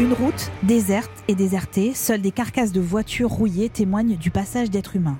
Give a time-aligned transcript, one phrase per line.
[0.00, 4.96] Une route déserte et désertée, seules des carcasses de voitures rouillées témoignent du passage d'êtres
[4.96, 5.18] humains.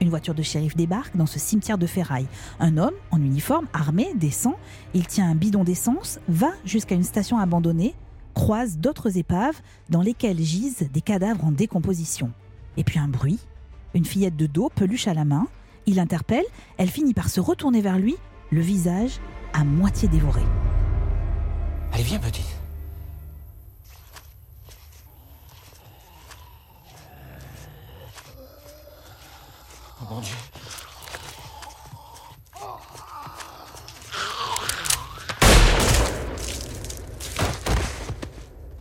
[0.00, 2.26] Une voiture de shérif débarque dans ce cimetière de ferraille.
[2.58, 4.54] Un homme, en uniforme, armé, descend.
[4.94, 7.94] Il tient un bidon d'essence, va jusqu'à une station abandonnée,
[8.34, 9.60] croise d'autres épaves
[9.90, 12.32] dans lesquelles gisent des cadavres en décomposition.
[12.76, 13.38] Et puis un bruit.
[13.94, 15.46] Une fillette de dos, peluche à la main.
[15.86, 16.46] Il interpelle,
[16.78, 18.16] elle finit par se retourner vers lui,
[18.50, 19.20] le visage
[19.52, 20.42] à moitié dévoré.
[21.92, 22.59] Allez, viens, petite.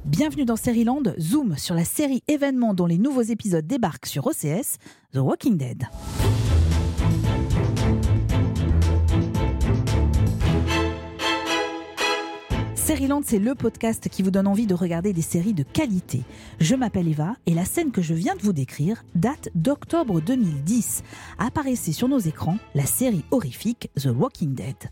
[0.05, 4.79] Bienvenue dans Seriland, zoom sur la série événement dont les nouveaux épisodes débarquent sur OCS,
[5.13, 5.83] The Walking Dead.
[12.89, 16.23] Seriland, c'est le podcast qui vous donne envie de regarder des séries de qualité.
[16.59, 21.03] Je m'appelle Eva et la scène que je viens de vous décrire date d'octobre 2010.
[21.38, 24.89] Apparaissait sur nos écrans la série horrifique The Walking Dead.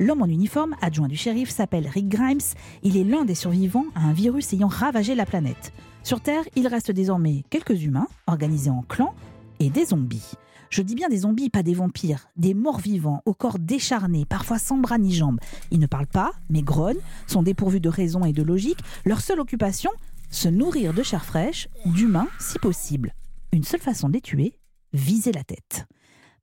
[0.00, 2.40] L'homme en uniforme, adjoint du shérif, s'appelle Rick Grimes.
[2.82, 5.74] Il est l'un des survivants à un virus ayant ravagé la planète.
[6.02, 9.14] Sur Terre, il reste désormais quelques humains, organisés en clans,
[9.60, 10.32] et des zombies.
[10.74, 14.58] Je dis bien des zombies, pas des vampires, des morts vivants, au corps décharné, parfois
[14.58, 15.38] sans bras ni jambes.
[15.70, 18.80] Ils ne parlent pas, mais grognent, sont dépourvus de raison et de logique.
[19.04, 19.92] Leur seule occupation,
[20.30, 23.14] se nourrir de chair fraîche, d'humains si possible.
[23.52, 24.58] Une seule façon de les tuer,
[24.92, 25.86] viser la tête.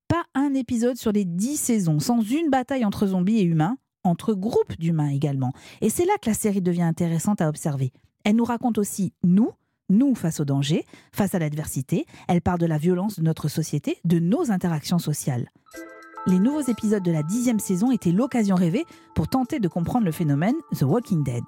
[0.07, 4.33] Pas un épisode sur les dix saisons sans une bataille entre zombies et humains, entre
[4.33, 5.51] groupes d'humains également.
[5.81, 7.91] Et c'est là que la série devient intéressante à observer.
[8.23, 9.51] Elle nous raconte aussi, nous,
[9.91, 12.05] nous face au danger, face à l'adversité.
[12.27, 15.51] Elle parle de la violence de notre société, de nos interactions sociales.
[16.27, 20.11] Les nouveaux épisodes de la dixième saison étaient l'occasion rêvée pour tenter de comprendre le
[20.11, 21.43] phénomène The Walking Dead.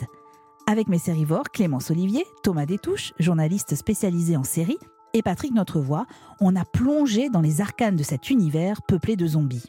[0.66, 4.80] Avec mes sérivores, Clémence Olivier, Thomas Détouche, journaliste spécialisé en séries,
[5.14, 6.08] et Patrick Notrevoix,
[6.39, 9.65] on a plongé dans les arcanes de cet univers peuplé de zombies.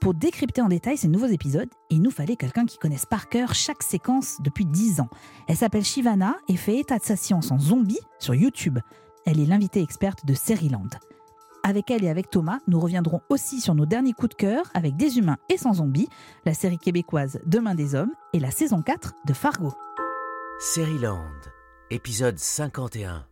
[0.00, 3.54] Pour décrypter en détail ces nouveaux épisodes, il nous fallait quelqu'un qui connaisse par cœur
[3.54, 5.08] chaque séquence depuis 10 ans.
[5.48, 8.78] Elle s'appelle Shivana et fait état de sa science en zombies sur YouTube.
[9.24, 10.88] Elle est l'invitée experte de Seriland.
[11.64, 14.96] Avec elle et avec Thomas, nous reviendrons aussi sur nos derniers coups de cœur avec
[14.96, 16.08] des humains et sans zombies,
[16.44, 19.72] la série québécoise Demain des hommes et la saison 4 de Fargo.
[20.60, 21.24] Seriland,
[21.90, 23.26] épisode 51.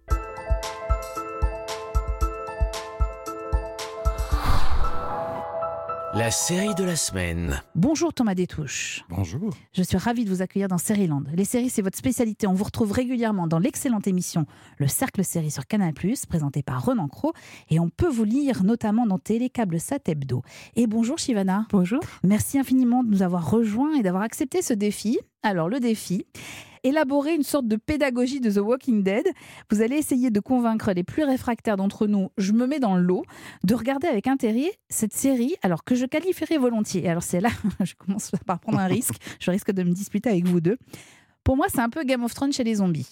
[6.17, 7.61] La série de la semaine.
[7.75, 9.05] Bonjour Thomas Détouche.
[9.09, 9.53] Bonjour.
[9.73, 11.25] Je suis ravie de vous accueillir dans Seriland.
[11.35, 12.47] Les séries, c'est votre spécialité.
[12.47, 14.47] On vous retrouve régulièrement dans l'excellente émission
[14.79, 15.93] Le Cercle Série sur Canal+,
[16.29, 17.33] présentée par Renan Cro.
[17.69, 20.43] Et on peut vous lire notamment dans Télécable Sat Hebdo.
[20.77, 21.67] Et bonjour Shivana.
[21.73, 22.01] Bonjour.
[22.23, 25.19] Merci infiniment de nous avoir rejoints et d'avoir accepté ce défi.
[25.43, 26.27] Alors le défi,
[26.85, 29.27] élaborer une sorte de pédagogie de The Walking Dead.
[29.71, 33.03] Vous allez essayer de convaincre les plus réfractaires d'entre nous, je me mets dans le
[33.03, 33.25] lot,
[33.65, 37.09] de regarder avec intérêt cette série, alors que je qualifierais volontiers.
[37.09, 37.51] Alors c'est là,
[37.81, 40.77] je commence par prendre un risque, je risque de me disputer avec vous deux.
[41.43, 43.11] Pour moi, c'est un peu Game of Thrones chez les zombies.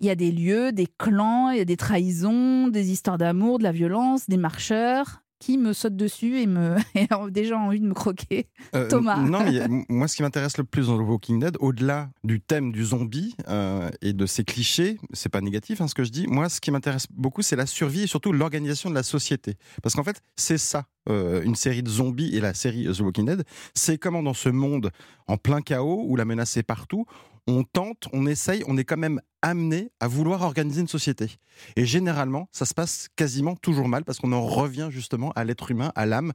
[0.00, 3.58] Il y a des lieux, des clans, il y a des trahisons, des histoires d'amour,
[3.58, 7.80] de la violence, des marcheurs, qui me saute dessus et me et a déjà envie
[7.80, 8.46] de me croquer.
[8.74, 9.16] Euh, Thomas.
[9.18, 12.40] Non, mais m- moi, ce qui m'intéresse le plus dans The Walking Dead, au-delà du
[12.40, 16.10] thème du zombie euh, et de ses clichés, c'est pas négatif hein, ce que je
[16.10, 16.26] dis.
[16.26, 19.56] Moi, ce qui m'intéresse beaucoup, c'est la survie et surtout l'organisation de la société.
[19.82, 23.26] Parce qu'en fait, c'est ça, euh, une série de zombies et la série The Walking
[23.26, 23.44] Dead.
[23.74, 24.90] C'est comment dans ce monde
[25.26, 27.04] en plein chaos où la menace est partout,
[27.46, 31.26] on tente, on essaye, on est quand même amené à vouloir organiser une société.
[31.76, 35.70] Et généralement, ça se passe quasiment toujours mal parce qu'on en revient justement à l'être
[35.70, 36.32] humain, à l'âme.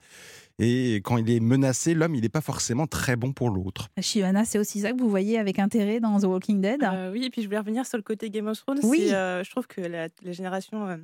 [0.59, 3.88] Et quand il est menacé, l'homme, il n'est pas forcément très bon pour l'autre.
[4.00, 7.24] Shivana, c'est aussi ça que vous voyez avec intérêt dans The Walking Dead Euh, oui,
[7.26, 8.80] et puis je voulais revenir sur le côté Game of Thrones.
[8.84, 9.06] Oui.
[9.08, 10.97] C'est, euh, je trouve que la, la génération euh,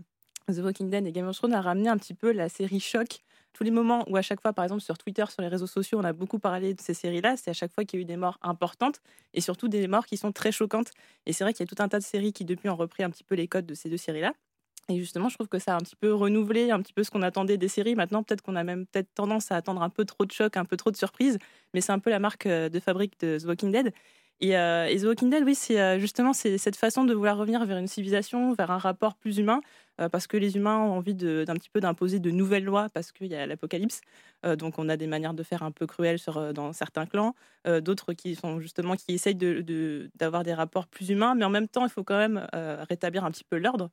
[0.54, 3.22] The Walking Dead et Game of Thrones a ramené un petit peu la série choc.
[3.56, 5.98] Tous les moments où à chaque fois, par exemple sur Twitter, sur les réseaux sociaux,
[5.98, 8.06] on a beaucoup parlé de ces séries-là, c'est à chaque fois qu'il y a eu
[8.06, 9.00] des morts importantes
[9.34, 10.92] et surtout des morts qui sont très choquantes.
[11.26, 13.02] Et c'est vrai qu'il y a tout un tas de séries qui depuis ont repris
[13.02, 14.34] un petit peu les codes de ces deux séries-là.
[14.90, 17.12] Et justement, je trouve que ça a un petit peu renouvelé un petit peu ce
[17.12, 17.96] qu'on attendait des séries.
[17.96, 20.66] Maintenant, peut-être qu'on a même peut-être tendance à attendre un peu trop de chocs, un
[20.66, 21.40] peu trop de surprises,
[21.74, 23.94] mais c'est un peu la marque euh, de fabrique de The Walking Dead.
[24.42, 24.98] Et, euh, et
[25.44, 29.16] oui, c'est euh, justement cette façon de vouloir revenir vers une civilisation, vers un rapport
[29.16, 29.62] plus humain,
[30.02, 33.14] euh, parce que les humains ont envie d'un petit peu d'imposer de nouvelles lois, parce
[33.14, 34.02] qu'il y a l'apocalypse.
[34.46, 36.20] Euh, donc on a des manières de faire un peu cruelles
[36.54, 37.34] dans certains clans,
[37.82, 41.86] d'autres qui sont justement qui essayent d'avoir des rapports plus humains, mais en même temps,
[41.86, 43.90] il faut quand même rétablir un petit peu l'ordre.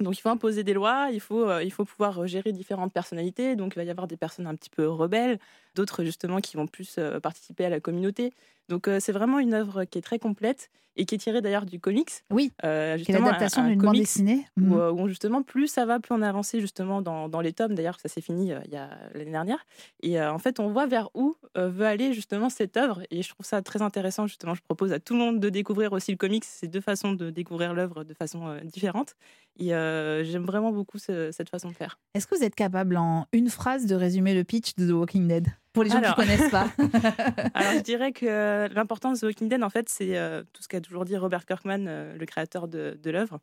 [0.00, 3.56] Donc il faut imposer des lois, il faut, il faut pouvoir gérer différentes personnalités.
[3.56, 5.38] Donc il va y avoir des personnes un petit peu rebelles,
[5.74, 8.32] d'autres justement qui vont plus participer à la communauté.
[8.68, 11.78] Donc c'est vraiment une œuvre qui est très complète et qui est tirée d'ailleurs du
[11.78, 12.10] comics.
[12.30, 14.44] Oui, euh, justement, l'adaptation d'une bande dessinée.
[14.56, 14.72] Mmh.
[14.72, 17.76] Où, justement, plus ça va, plus on a avancé justement dans, dans les tomes.
[17.76, 19.64] D'ailleurs, ça s'est fini il y a l'année dernière.
[20.02, 23.00] Et en fait, on voit vers où veut aller justement cette œuvre.
[23.10, 24.26] Et je trouve ça très intéressant.
[24.26, 26.44] Justement, je propose à tout le monde de découvrir aussi le comics.
[26.44, 29.14] C'est deux façons de découvrir l'œuvre de façon différente.
[29.60, 32.00] Et j'aime vraiment beaucoup cette façon de faire.
[32.14, 35.28] Est-ce que vous êtes capable en une phrase de résumer le pitch de The Walking
[35.28, 35.46] Dead?
[35.78, 36.68] Pour les gens qui ne connaissent pas
[37.54, 40.18] Alors, je dirais que l'importance de The Walking Dead, en fait, c'est
[40.52, 43.38] tout ce qu'a toujours dit Robert Kirkman, le créateur de, de l'œuvre.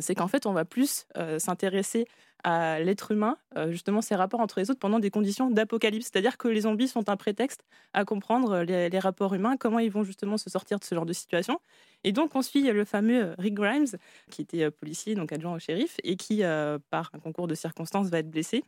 [0.00, 1.06] C'est qu'en fait, on va plus
[1.38, 2.06] s'intéresser
[2.42, 3.38] à l'être humain,
[3.70, 6.10] justement ses rapports entre les autres pendant des conditions d'apocalypse.
[6.12, 9.90] C'est-à-dire que les zombies sont un prétexte à comprendre les, les, rapports humains, comment ils
[9.90, 11.58] vont justement se sortir de ce genre de situation.
[12.04, 13.86] Et donc, on suit le fameux Rick Grimes,
[14.30, 16.42] qui était policier, donc adjoint au shérif, et qui,
[16.90, 18.62] par un concours de circonstances, va être blessé.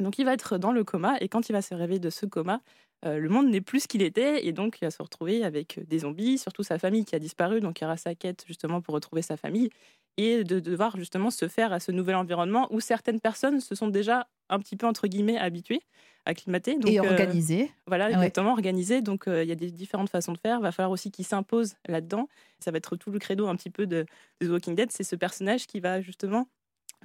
[0.00, 2.26] Donc, il va être dans le coma, et quand il va se réveiller de ce
[2.26, 2.60] coma,
[3.04, 6.00] le monde n'est plus ce qu'il était, et donc il va se retrouver avec des
[6.00, 8.94] zombies, surtout sa famille qui a disparu, donc il y aura sa quête justement pour
[8.94, 9.70] retrouver sa famille,
[10.16, 13.88] et de devoir justement se faire à ce nouvel environnement où certaines personnes se sont
[13.88, 15.80] déjà un petit peu entre guillemets habituées,
[16.26, 16.76] acclimatées.
[16.76, 17.70] Donc, et organisées.
[17.86, 19.00] voilà, exactement, organisées.
[19.00, 20.58] Donc il y a des différentes façons de faire.
[20.58, 22.28] Il va falloir aussi qu'ils s'imposent là-dedans.
[22.60, 24.04] Ça va être tout le credo un petit peu de,
[24.40, 26.46] de The Walking Dead, c'est ce personnage qui va justement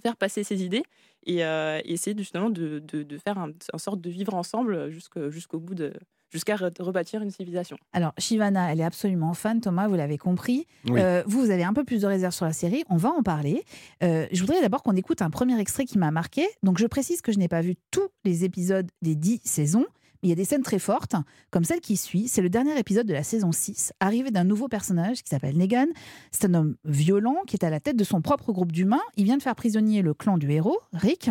[0.02, 0.84] faire passer ses idées
[1.26, 1.42] et,
[1.86, 5.94] essayer justement de, de, faire un, en sorte de vivre ensemble jusqu'au bout de,
[6.32, 7.78] jusqu'à rebâtir une civilisation.
[7.94, 10.66] Alors, Shivana, elle est absolument fan, Thomas, vous l'avez compris.
[10.90, 13.24] Euh, vous, vous avez un peu plus de réserve sur la série, on va en
[13.24, 13.64] parler.
[14.04, 16.46] Euh, je voudrais d'abord qu'on écoute un premier extrait qui m'a marqué.
[16.64, 19.86] Donc, je précise que je n'ai pas vu tous les épisodes des dix saisons,
[20.24, 21.16] il y a des scènes très fortes,
[21.52, 22.28] comme celle qui suit.
[22.28, 25.88] C'est le dernier épisode de la saison 6, arrivé d'un nouveau personnage qui s'appelle Negan.
[26.32, 29.02] C'est un homme violent qui est à la tête de son propre groupe d'humains.
[29.16, 31.30] Il vient de faire prisonnier le clan du héros, Rick,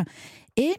[0.56, 0.75] et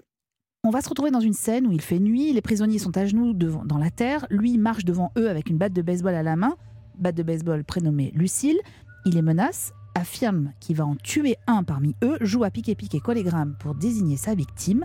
[0.63, 3.06] on va se retrouver dans une scène où il fait nuit, les prisonniers sont à
[3.06, 6.24] genoux devant, dans la terre, lui marche devant eux avec une batte de baseball à
[6.24, 6.57] la main,
[6.98, 8.60] batte de baseball prénommée Lucille,
[9.06, 13.00] il les menace, affirme qu'il va en tuer un parmi eux, joue à pique-pique et
[13.00, 14.83] collégramme pour désigner sa victime.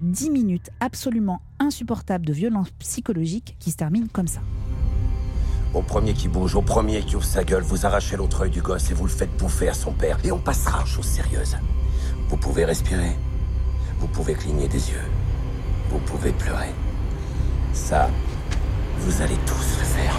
[0.00, 4.40] Dix minutes absolument insupportables de violence psychologique qui se terminent comme ça.
[5.74, 8.62] Au premier qui bouge, au premier qui ouvre sa gueule, vous arrachez l'autre œil du
[8.62, 10.18] gosse et vous le faites bouffer à son père.
[10.22, 11.56] Et on passera aux choses sérieuses.
[12.28, 13.16] Vous pouvez respirer.
[13.98, 15.04] Vous pouvez cligner des yeux.
[15.90, 16.70] Vous pouvez pleurer.
[17.72, 18.08] Ça,
[19.00, 20.14] vous allez tous le faire.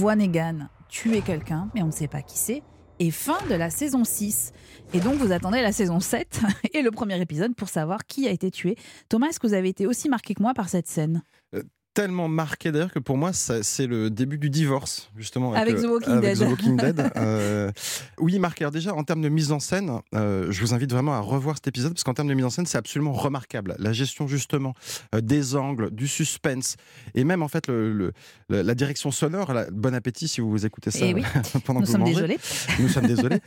[0.00, 2.62] Voit Negan tuer quelqu'un, mais on ne sait pas qui c'est
[3.00, 4.52] et fin de la saison 6.
[4.94, 6.40] Et donc vous attendez la saison 7
[6.72, 8.76] et le premier épisode pour savoir qui a été tué.
[9.10, 11.22] Thomas, est-ce que vous avez été aussi marqué que moi par cette scène?
[11.54, 11.62] Euh,
[11.94, 16.20] tellement marqué d'ailleurs que pour moi c'est le début du divorce justement avec, The, Walking
[16.20, 16.38] Dead.
[16.38, 17.10] The Walking Dead.
[17.20, 17.70] Euh,
[18.18, 18.64] oui marqué.
[18.64, 21.56] Alors déjà en termes de mise en scène, euh, je vous invite vraiment à revoir
[21.56, 23.74] cet épisode parce qu'en termes de mise en scène c'est absolument remarquable.
[23.78, 24.74] La gestion justement
[25.14, 26.76] euh, des angles, du suspense
[27.14, 28.12] et même en fait le,
[28.48, 29.52] la direction sonore.
[29.72, 31.22] bon appétit si vous écoutez ça eh oui.
[31.64, 32.38] pendant Nous que sommes vous mangez.
[32.38, 32.38] désolés.
[32.78, 33.40] Nous sommes désolés.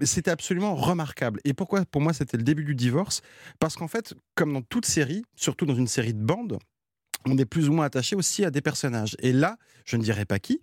[0.06, 1.40] c'était absolument remarquable.
[1.44, 3.22] Et pourquoi pour moi c'était le début du divorce?
[3.58, 6.58] Parce qu'en fait comme dans toute série, surtout dans une série de bandes
[7.26, 9.16] on est plus ou moins attaché aussi à des personnages.
[9.20, 10.60] Et là, je ne dirais pas qui,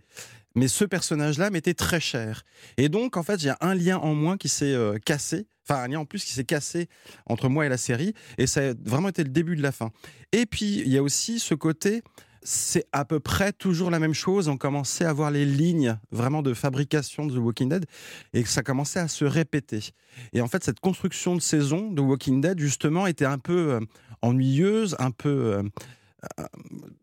[0.55, 2.43] mais ce personnage-là m'était très cher.
[2.77, 5.47] Et donc, en fait, il y a un lien en moins qui s'est euh, cassé,
[5.67, 6.87] enfin un lien en plus qui s'est cassé
[7.25, 9.91] entre moi et la série, et ça a vraiment été le début de la fin.
[10.31, 12.03] Et puis, il y a aussi ce côté,
[12.45, 14.47] c'est à peu près toujours la même chose.
[14.47, 17.85] On commençait à voir les lignes vraiment de fabrication de The Walking Dead
[18.33, 19.89] et ça commençait à se répéter.
[20.31, 23.79] Et en fait, cette construction de saison de Walking Dead, justement, était un peu euh,
[24.21, 25.29] ennuyeuse, un peu...
[25.29, 25.63] Euh,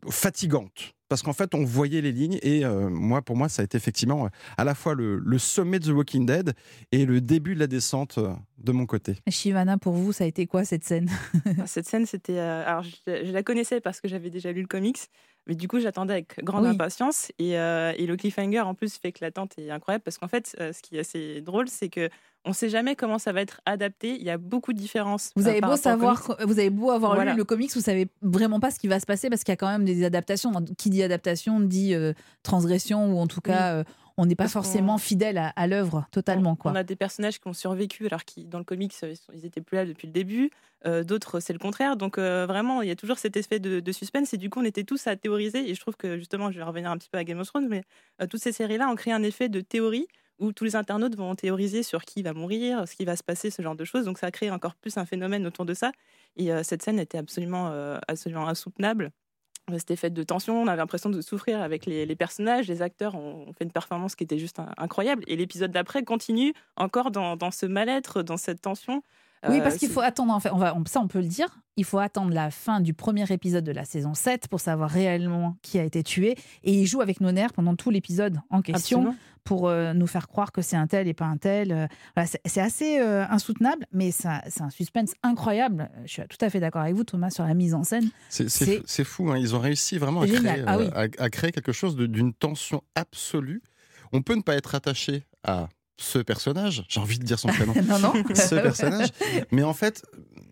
[0.09, 3.64] fatigante parce qu'en fait on voyait les lignes et euh, moi pour moi ça a
[3.67, 6.55] été effectivement euh, à la fois le, sommet de The Walking Dead
[6.91, 8.19] et le début de la descente
[8.57, 9.17] de mon côté.
[9.29, 11.11] Shivana pour vous ça a été quoi cette scène?
[11.59, 15.00] Ah, Cette scène c'était alors je, la connaissais parce que j'avais déjà lu le comics
[15.47, 19.25] mais du coup j'attendais avec grande impatience et, et, le cliffhanger en plus fait que
[19.25, 22.09] l'attente est incroyable parce qu'en fait ce qui est assez drôle c'est que
[22.45, 24.17] on ne sait jamais comment ça va être adapté.
[24.17, 25.31] Il y a beaucoup de différences.
[25.37, 28.71] Vous avez beau savoir, vous avez beau avoir lu le comics, vous savez vraiment pas
[28.71, 30.53] ce qui va se passer parce qu'il y a quand même des adaptations.
[30.77, 33.75] Qui dit adaptation dit euh, transgression ou en tout cas.
[33.75, 33.85] Euh,
[34.23, 36.55] on n'est pas forcément fidèle à, l'œuvre totalement.
[36.55, 36.71] Quoi.
[36.71, 38.95] On a des personnages qui ont survécu alors qu'ils, dans le comics,
[39.35, 40.50] ils étaient plus là depuis le début.
[40.87, 41.97] Euh, d'autres, c'est le contraire.
[41.97, 44.33] Donc vraiment, il y a toujours cet effet de, de, suspense.
[44.33, 45.69] Et du coup, on était tous à théoriser.
[45.69, 47.67] Et je trouve que justement, je vais revenir un petit peu à Game of Thrones,
[47.69, 47.83] mais
[48.31, 50.07] toutes ces séries-là ont créé un effet de théorie
[50.38, 53.50] où tous les internautes vont théoriser sur qui va mourir, ce qui va se passer,
[53.50, 54.05] ce genre de choses.
[54.05, 55.91] Donc ça a créé encore plus un phénomène autour de ça.
[56.37, 57.73] Et cette scène était absolument,
[58.07, 59.11] absolument insoutenable.
[59.78, 63.52] C'était fait de tension, on avait l'impression de souffrir avec les, personnages, les acteurs ont
[63.52, 65.23] fait une performance qui était juste incroyable.
[65.28, 69.02] Et l'épisode d'après continue encore dans, dans ce mal-être, dans cette tension.
[69.49, 71.85] Oui, parce qu'il faut attendre, en fait, on va, ça on peut le dire, il
[71.85, 75.79] faut attendre la fin du premier épisode de la saison 7 pour savoir réellement qui
[75.79, 76.37] a été tué.
[76.63, 80.29] Et il joue avec nos nerfs pendant tout l'épisode en question pour euh, nous faire
[80.29, 81.73] croire que c'est un tel et pas un tel.
[81.73, 85.91] Euh, c'est assez euh, insoutenable, mais c'est un suspense incroyable.
[86.05, 88.11] Je suis tout à fait d'accord avec vous, Thomas, sur la mise en scène.
[88.29, 89.39] C'est fou, hein.
[89.39, 93.63] ils ont réussi vraiment à créer, ah à créer quelque chose d'une tension absolue.
[94.13, 97.75] On peut ne pas être attaché à ce personnage, j'ai envie de dire son prénom,
[97.89, 98.13] non, non.
[98.35, 99.09] ce personnage,
[99.51, 100.03] mais en fait,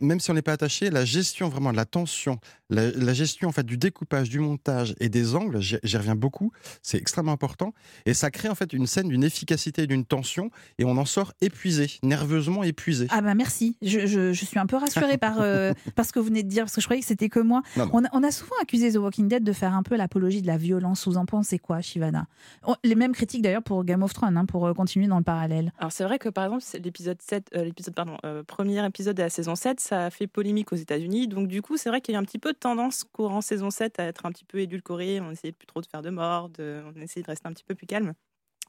[0.01, 2.39] même si on n'est pas attaché, la gestion vraiment de la tension,
[2.71, 6.99] la, gestion en fait du découpage, du montage et des angles, j'y reviens beaucoup, c'est
[6.99, 7.75] extrêmement important.
[8.07, 11.05] Et ça crée en fait une scène d'une efficacité et d'une tension, et on en
[11.05, 13.07] sort épuisé, nerveusement épuisé.
[13.11, 16.49] Ah bah merci, je, suis un peu rassurée par, euh, ce que vous venez de
[16.49, 17.63] dire, parce que je croyais que c'était que moi.
[17.93, 21.07] On, a, souvent accusé The Walking Dead de faire un peu l'apologie de la violence.
[21.07, 22.27] Vous en pensez quoi, Shivana?
[22.85, 25.73] Les mêmes critiques d'ailleurs pour Game of Thrones, hein, pour euh, continuer dans le parallèle.
[25.79, 29.31] Alors c'est vrai que par exemple, l'épisode 7, euh, l'épisode, pardon, premier épisode de la
[29.31, 31.29] saison 7, ça a fait polémique aux États-Unis.
[31.29, 33.71] Donc, du coup, c'est vrai qu'il y a un petit peu de tendance courant saison
[33.71, 35.21] 7 à être un petit peu édulcoré.
[35.21, 37.75] On essayait plus trop de faire de mort, on essayait de rester un petit peu
[37.75, 38.15] plus calme.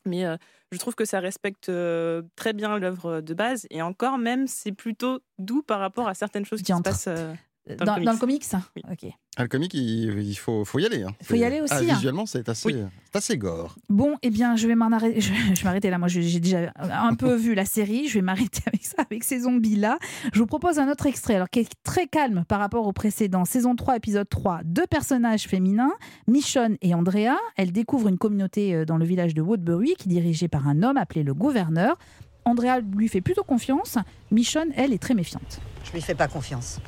[0.06, 0.38] Mais euh,
[0.72, 3.68] je trouve que ça respecte euh, très bien l'œuvre de base.
[3.70, 7.08] Et encore, même, c'est plutôt doux par rapport à certaines choses qui se passent.
[7.08, 7.34] Euh,
[7.78, 8.46] dans, le comics,
[8.92, 9.10] Ok.
[9.38, 11.04] Ah, le comic, il, faut, faut, y aller.
[11.04, 11.12] Hein.
[11.22, 11.74] Il faut y aller aussi.
[11.74, 11.96] Ah, hein.
[11.96, 12.76] visuellement, c'est assez,
[13.14, 13.76] assez gore.
[13.88, 15.22] Bon, eh bien, je vais m'arrêter.
[15.22, 15.98] Je, vais m'arrêter là.
[15.98, 18.08] Moi, j'ai déjà un peu vu la série.
[18.08, 20.00] Je vais m'arrêter avec ça, avec ces zombies-là.
[20.34, 23.46] Je vous propose un autre extrait, alors qui est très calme par rapport au précédent.
[23.46, 24.62] Saison 3, épisode 3.
[24.66, 25.94] Deux personnages féminins,
[26.28, 27.38] Michonne et Andrea.
[27.56, 30.84] Elles découvrent une communauté euh, dans le village de Woodbury qui est dirigée par un
[30.84, 31.98] homme appelé le gouverneur.
[32.46, 33.98] Andrea lui fait plutôt confiance.
[34.32, 35.62] Michonne, elle, est très méfiante.
[35.86, 36.80] Je lui fais pas confiance.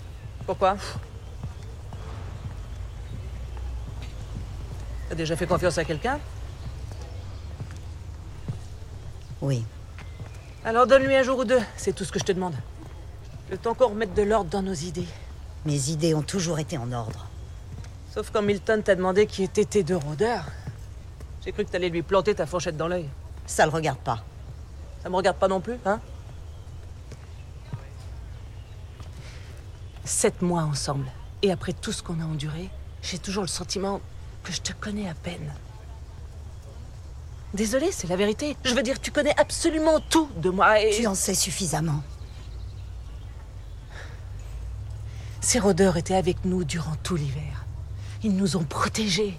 [0.46, 0.76] Pourquoi
[5.10, 6.20] T'as déjà fait confiance à quelqu'un
[9.42, 9.64] Oui.
[10.66, 12.56] Alors donne-lui un jour ou deux, c'est tout ce que je te demande.
[13.52, 15.08] Le temps qu'on remette de l'ordre dans nos idées.
[15.66, 17.28] Mes idées ont toujours été en ordre.
[18.14, 20.46] Sauf quand Milton t'a demandé qui étaient tes deux rôdeurs.
[21.44, 23.10] J'ai cru que t'allais lui planter ta fourchette dans l'œil.
[23.46, 24.24] Ça le regarde pas.
[25.02, 26.00] Ça me regarde pas non plus, hein
[30.14, 31.08] Sept mois ensemble.
[31.42, 32.70] Et après tout ce qu'on a enduré,
[33.02, 34.00] j'ai toujours le sentiment
[34.44, 35.52] que je te connais à peine.
[37.56, 38.56] Désolée, c'est la vérité.
[38.64, 40.92] Je veux dire, tu connais absolument tout de moi et...
[40.92, 42.04] Tu en sais suffisamment.
[45.42, 47.66] Ces rôdeurs étaient avec nous durant tout l'hiver.
[48.22, 49.38] Ils nous ont protégés.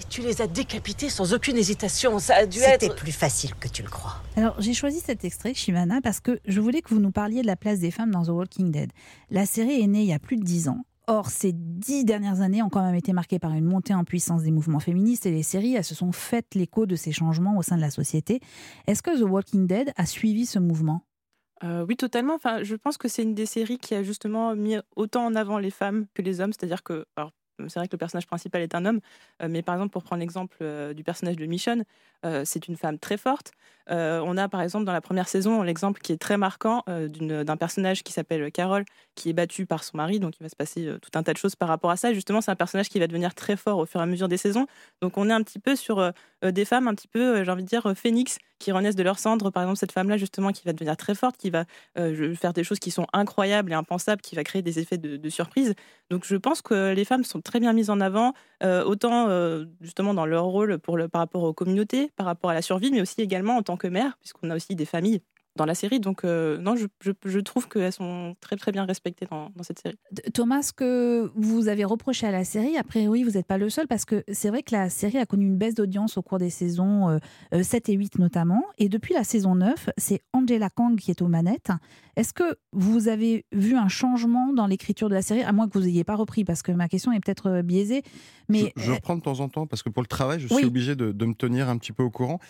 [0.00, 2.18] Et tu les as décapités sans aucune hésitation.
[2.18, 2.82] Ça a dû être.
[2.82, 4.22] C'était plus facile que tu le crois.
[4.36, 7.46] Alors, j'ai choisi cet extrait, Shivana, parce que je voulais que vous nous parliez de
[7.46, 8.92] la place des femmes dans The Walking Dead.
[9.30, 10.84] La série est née il y a plus de dix ans.
[11.08, 14.42] Or, ces dix dernières années ont quand même été marquées par une montée en puissance
[14.42, 17.62] des mouvements féministes et les séries, elles se sont faites l'écho de ces changements au
[17.62, 18.40] sein de la société.
[18.86, 21.02] Est-ce que The Walking Dead a suivi ce mouvement?
[21.64, 22.34] Euh, oui, totalement.
[22.34, 25.58] Enfin, je pense que c'est une des séries qui a justement mis autant en avant
[25.58, 26.52] les femmes que les hommes.
[26.52, 27.06] C'est-à-dire que,
[27.66, 29.00] c'est vrai que le personnage principal est un homme,
[29.42, 31.84] euh, mais par exemple, pour prendre l'exemple euh, du personnage de Michonne,
[32.24, 33.52] euh, c'est une femme très forte.
[33.88, 38.02] on a par exemple dans la première saison l'exemple qui est très marquant d'un personnage
[38.02, 38.84] qui s'appelle Carole,
[39.14, 41.38] qui est battu par son mari, donc il va se passer tout un tas de
[41.38, 42.12] choses par rapport à ça.
[42.12, 44.36] Justement, c'est un personnage qui va devenir très fort au fur et à mesure des
[44.36, 44.66] saisons.
[45.00, 46.12] Donc on est un petit peu sur
[46.42, 49.50] des femmes un petit peu, j'ai envie de dire, phénix, qui renaissent de leur cendre.
[49.50, 52.80] Par exemple, cette femme-là, justement, qui va devenir très forte, qui va faire des choses
[52.80, 55.74] qui sont incroyables et impensables, qui va créer des effets de surprise.
[56.10, 59.28] Donc je pense que les femmes sont très bien mises en avant, autant
[59.80, 63.20] justement dans leur rôle par rapport aux communautés, par rapport à la survie, mais aussi
[63.20, 65.20] également en tant que mère, puisqu'on a aussi des familles
[65.56, 66.00] dans la série.
[66.00, 69.80] Donc, euh, non, je, je, trouve qu'elles sont très, très bien respectées dans, dans, cette
[69.80, 69.98] série.
[70.32, 73.68] Thomas, ce que vous avez reproché à la série, après, oui, vous n'êtes pas le
[73.68, 76.38] seul, parce que c'est vrai que la série a connu une baisse d'audience au cours
[76.38, 77.18] des saisons
[77.52, 78.64] 7 euh, euh, et 8 notamment.
[78.78, 81.70] Et depuis la saison 9, c'est Angela Kang qui est aux manettes.
[82.16, 85.78] Est-ce que vous avez vu un changement dans l'écriture de la série, à moins que
[85.78, 88.02] vous n'ayez pas repris, parce que ma question est peut-être biaisée.
[88.48, 88.72] Mais...
[88.76, 91.12] Je, reprends de temps en temps, parce que pour le travail, je suis obligé de,
[91.12, 92.40] de, me tenir un petit peu au courant.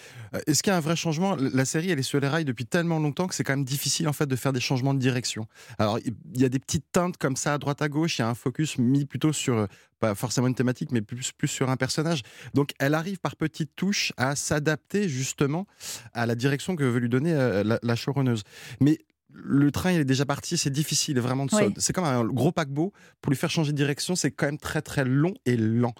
[0.47, 1.37] Est-ce qu'il y a un vrai changement?
[1.37, 4.09] La série, elle est sur les rails depuis tellement longtemps que c'est quand même difficile
[4.09, 5.47] en fait de faire des changements de direction.
[5.79, 8.25] Alors il y a des petites teintes comme ça à droite à gauche, il y
[8.25, 9.67] a un focus mis plutôt sur euh,
[10.01, 12.23] pas forcément une thématique mais plus plus sur un personnage.
[12.55, 15.67] Donc elle arrive par petites touches à s'adapter justement
[16.13, 18.43] à la direction que veut lui donner euh, la, la showrunneuse.
[18.81, 18.99] Mais
[19.31, 22.93] le train il est déjà parti, c'est difficile vraiment de C'est comme un gros paquebot.
[23.21, 25.95] Pour lui faire changer de direction, c'est quand même très très long et lent.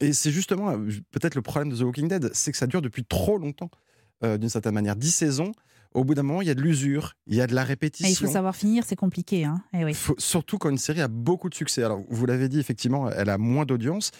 [0.00, 2.82] Et c'est justement euh, peut-être le problème de The Walking Dead, c'est que ça dure
[2.82, 3.70] depuis trop longtemps.
[4.24, 5.52] euh, d'une certaine manière, 10 saisons,
[5.94, 7.64] au bout d'un moment, il y a de l'usure, il y a de la Et
[7.64, 8.26] il répétition.
[8.26, 9.44] faut savoir finir, c'est compliqué.
[9.44, 9.94] Hein eh oui.
[9.94, 11.82] Faut- surtout quand une série a beaucoup de succès.
[11.82, 14.10] Alors, vous l'avez dit, effectivement, elle a moins d'audience.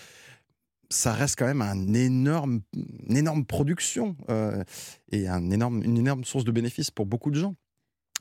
[0.91, 2.61] Ça reste quand même un énorme,
[3.09, 4.65] une énorme production euh,
[5.13, 7.55] et un énorme, une énorme source de bénéfices pour beaucoup de gens.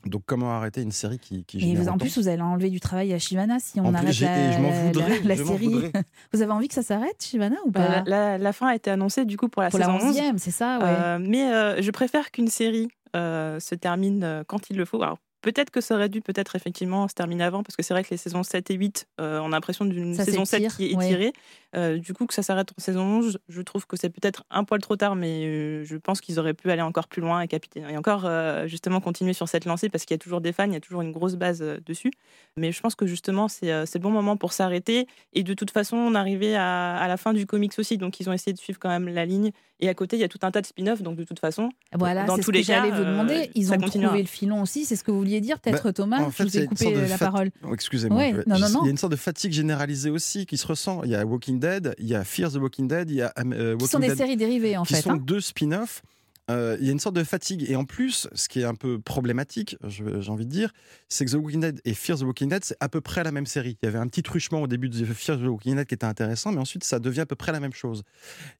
[0.04, 2.70] Donc, comment arrêter une série qui, qui Et génère vous, en plus, vous allez enlever
[2.70, 5.66] du travail à Shivana si on En plus, arrête la, je je série.
[5.66, 5.90] voudrais.
[6.32, 7.88] Vous avez envie que ça s'arrête, Shivana, ou Bah, pas?
[7.88, 10.16] la, la- la fin a été annoncée du coup pour la Pour saison 11.
[10.16, 10.84] 11e, c'est ça, ouais.
[10.86, 14.98] Euh, mais euh, je préfère qu'une série se termine euh, quand il le faut.
[15.40, 18.10] Peut-être que ça aurait dû peut-être effectivement se terminer avant, parce que c'est vrai que
[18.10, 20.96] les saisons 7 et 8, euh, on a l'impression d'une saison 7 s'étire, qui est
[20.96, 21.06] ouais.
[21.06, 21.32] étirée.
[21.76, 24.64] Euh, du coup, que ça s'arrête en saison 11, je trouve que c'est peut-être un
[24.64, 27.48] poil trop tard, mais euh, je pense qu'ils auraient pu aller encore plus loin et
[27.48, 27.80] capiter.
[27.80, 30.64] Et encore, euh, justement, continuer sur cette lancée, parce qu'il y a toujours des fans,
[30.64, 32.10] il y a toujours une grosse base dessus.
[32.56, 35.06] Mais je pense que justement, c'est le bon moment pour s'arrêter.
[35.34, 38.30] Et de toute façon, on arrivait à, à la fin du comics aussi, donc ils
[38.30, 39.52] ont essayé de suivre quand même la ligne.
[39.80, 41.68] Et à côté, il y a tout un tas de spin-offs, donc de toute façon,
[41.94, 43.50] Voilà, dans c'est tous ce que les j'allais vous demander.
[43.54, 44.08] Ils ont continuera.
[44.08, 46.44] trouvé le filon aussi, c'est ce que vous vouliez dire, peut-être Bah, Thomas en fait,
[46.44, 47.50] Je vous ai coupé la fat- parole.
[47.62, 48.18] Oh, Excusez-moi.
[48.18, 50.66] Ouais, je- non, non, il y a une sorte de fatigue généralisée aussi qui se
[50.66, 51.02] ressent.
[51.04, 53.32] Il y a Walking Dead, il y a Fear the Walking Dead, il y a
[53.38, 55.02] euh, Qui Walking sont des Dead séries dérivées, en qui fait.
[55.02, 55.16] sont hein.
[55.22, 56.02] deux spin-offs.
[56.50, 57.66] Euh, il y a une sorte de fatigue.
[57.68, 60.72] Et en plus, ce qui est un peu problématique, j'ai envie de dire,
[61.06, 63.32] c'est que The Walking Dead et Fear the Walking Dead, c'est à peu près la
[63.32, 63.76] même série.
[63.82, 66.06] Il y avait un petit truchement au début de Fear the Walking Dead qui était
[66.06, 68.02] intéressant, mais ensuite, ça devient à peu près la même chose.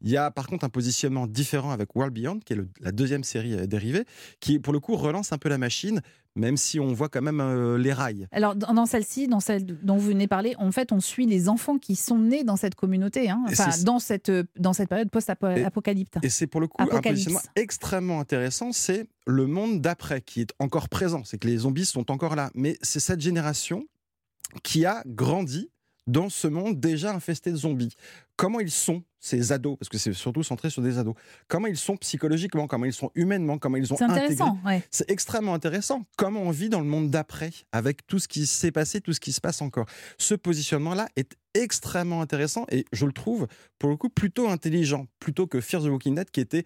[0.03, 2.93] Il y a par contre un positionnement différent avec World Beyond, qui est le- la
[2.93, 4.05] deuxième série euh, dérivée,
[4.41, 6.03] qui pour le coup relance un peu la machine,
[6.39, 8.27] même si on voit quand même euh, les rails.
[8.33, 11.79] Alors, dans celle-ci, dans celle dont vous venez parler, en fait, on suit les enfants
[11.79, 13.43] qui sont nés dans cette communauté, hein.
[13.49, 16.25] Enfin, c'est- dans cette, dans cette période post-apocalyptique.
[16.25, 20.53] Et c'est pour le coup un positionnement extrêmement intéressant, c'est le monde d'après qui est
[20.59, 21.23] encore présent.
[21.25, 22.51] C'est que les zombies sont encore là.
[22.55, 23.85] Mais c'est cette génération
[24.63, 25.71] qui a grandi
[26.09, 27.95] dans ce monde déjà infesté de zombies.
[28.37, 31.15] Comment ils sont, ces ados, parce que c'est surtout centré sur des ados,
[31.49, 34.83] comment ils sont psychologiquement, comment ils sont humainement, comment ils ont C'est intéressant, ouais.
[34.91, 36.05] C'est extrêmement intéressant.
[36.17, 39.21] Comment on vit dans le monde d'après, avec tout ce qui s'est passé, tout ce
[39.21, 39.87] qui se passe encore.
[40.19, 43.47] Ce positionnement-là est extrêmement intéressant et je le trouve,
[43.79, 46.65] pour le coup, plutôt intelligent, plutôt que Fear the Walking Dead qui était.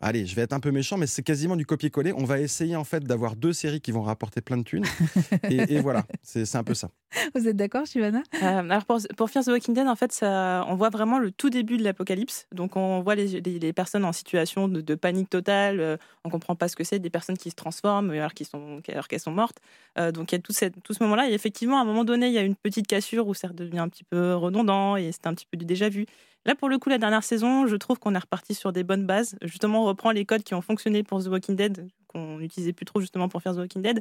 [0.00, 2.12] Allez, je vais être un peu méchant, mais c'est quasiment du copier-coller.
[2.16, 4.84] On va essayer en fait d'avoir deux séries qui vont rapporter plein de thunes.
[5.50, 6.90] et, et voilà, c'est un peu ça.
[7.34, 8.22] Vous êtes d'accord, Shivana?
[8.40, 11.32] Euh, alors pour, pour Fear the Walking Dead, en fait, ça, on voit vraiment le
[11.32, 12.46] tout début de l'apocalypse.
[12.54, 15.80] Donc on voit les, les- les personnes en situation de, de panique totale.
[15.80, 18.80] euh, on comprend pas ce que c'est, des personnes qui se transforment alors qu'ils sont,
[18.88, 19.58] alors qu'elles sont mortes.
[19.98, 21.28] Euh, donc il y a tout, cette- tout ce moment-là.
[21.28, 23.80] Et effectivement, à un moment donné, il y a une petite cassure où ça devient
[23.80, 26.06] un petit peu redondant et c'est un petit peu du déjà vu.
[26.48, 29.04] Là, pour le coup, la dernière saison, je trouve qu'on est reparti sur des bonnes
[29.04, 29.36] bases.
[29.42, 32.86] Justement, on reprend les codes qui ont fonctionné pour The Walking Dead, qu'on n'utilisait plus
[32.86, 34.00] trop justement pour faire The Walking Dead.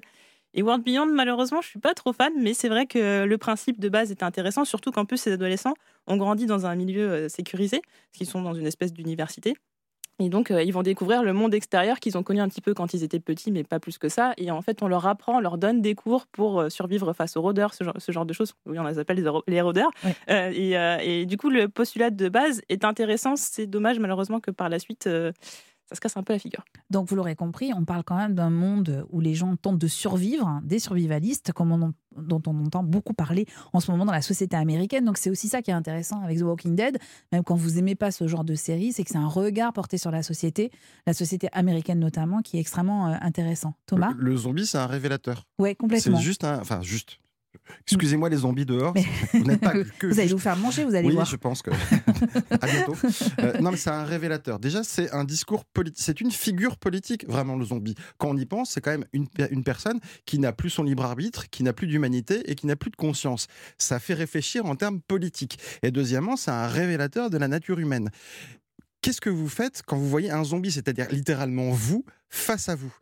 [0.53, 3.81] Et World Beyond, malheureusement, je suis pas trop fan, mais c'est vrai que le principe
[3.81, 5.73] de base est intéressant, surtout qu'en plus, ces adolescents
[6.07, 9.57] ont grandi dans un milieu euh, sécurisé, parce qu'ils sont dans une espèce d'université.
[10.19, 12.73] Et donc, euh, ils vont découvrir le monde extérieur qu'ils ont connu un petit peu
[12.73, 14.33] quand ils étaient petits, mais pas plus que ça.
[14.37, 17.37] Et en fait, on leur apprend, on leur donne des cours pour euh, survivre face
[17.37, 18.53] aux rôdeurs, ce genre, ce genre de choses.
[18.65, 19.91] Oui, on les appelle les, rôdeurs.
[20.29, 23.35] Euh, et, et du coup, le postulat de base est intéressant.
[23.35, 25.07] C'est dommage, malheureusement, que par la suite,
[25.87, 26.65] ça se casse un peu la figure.
[26.89, 29.87] Donc, vous l'aurez compris, on parle quand même d'un monde où les gens tentent de
[29.87, 34.11] survivre, hein, des survivalistes, comme on dont on entend beaucoup parler en ce moment dans
[34.11, 35.05] la société américaine.
[35.05, 36.97] Donc, c'est aussi ça qui est intéressant avec The Walking Dead,
[37.31, 39.97] même quand vous aimez pas ce genre de série, c'est que c'est un regard porté
[39.97, 40.71] sur la société,
[41.05, 43.75] la société américaine notamment, qui est extrêmement euh, intéressant.
[43.85, 44.13] Thomas?
[44.17, 45.43] Le, le zombie, c'est un révélateur.
[45.59, 46.17] Ouais, complètement.
[46.17, 46.59] C'est juste un.
[46.59, 47.19] Enfin, juste.
[47.87, 48.93] Excusez-moi les zombies dehors.
[48.95, 51.25] Mais- Vous n'êtes pas que Vous allez vous faire manger, vous allez oui, voir.
[51.25, 51.71] je pense que.
[52.61, 52.95] à bientôt.
[53.39, 54.59] Euh, non, mais c'est un révélateur.
[54.59, 56.03] Déjà, c'est un discours politique.
[56.03, 57.95] C'est une figure politique, vraiment, le zombie.
[58.17, 61.05] Quand on y pense, c'est quand même une, une personne qui n'a plus son libre
[61.05, 63.47] arbitre, qui n'a plus d'humanité et qui n'a plus de conscience.
[63.77, 65.59] Ça fait réfléchir en termes politiques.
[65.83, 68.09] Et deuxièmement, c'est un révélateur de la nature humaine.
[69.01, 72.93] Qu'est-ce que vous faites quand vous voyez un zombie, c'est-à-dire littéralement vous, face à vous?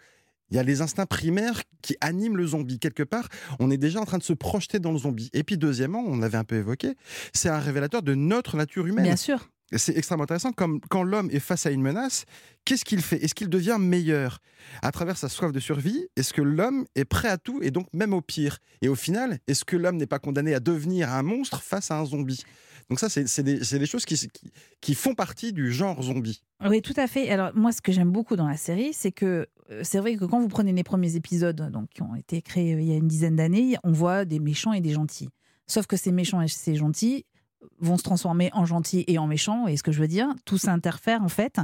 [0.51, 2.79] Il y a les instincts primaires qui animent le zombie.
[2.79, 3.27] Quelque part,
[3.59, 5.29] on est déjà en train de se projeter dans le zombie.
[5.33, 6.95] Et puis, deuxièmement, on l'avait un peu évoqué,
[7.33, 9.05] c'est un révélateur de notre nature humaine.
[9.05, 9.49] Bien sûr.
[9.75, 10.51] C'est extrêmement intéressant.
[10.51, 12.25] Comme quand l'homme est face à une menace,
[12.65, 13.23] qu'est-ce qu'il fait?
[13.23, 14.39] Est-ce qu'il devient meilleur?
[14.81, 17.87] À travers sa soif de survie Est-ce que l'homme est prêt à tout et donc
[17.93, 18.59] même au pire?
[18.81, 21.99] Et au final, est-ce que l'homme n'est pas condamné à devenir un monstre face à
[21.99, 22.43] un zombie?
[22.89, 26.43] Donc ça, c'est des, choses qui, qui, qui font partie du genre zombie.
[26.63, 27.29] Oui, tout à fait.
[27.31, 29.47] Alors moi, ce que j'aime beaucoup dans la série, c'est que
[29.83, 32.81] c'est vrai que quand vous prenez les premiers épisodes, donc qui ont été créés euh,
[32.81, 35.29] il y a une dizaine d'années, on voit des méchants et des gentils.
[35.67, 37.25] Sauf que ces méchants et ces gentils
[37.79, 40.57] vont se transformer en gentils et en méchants, et ce que je veux dire, tout
[40.57, 41.57] s'interfère en fait.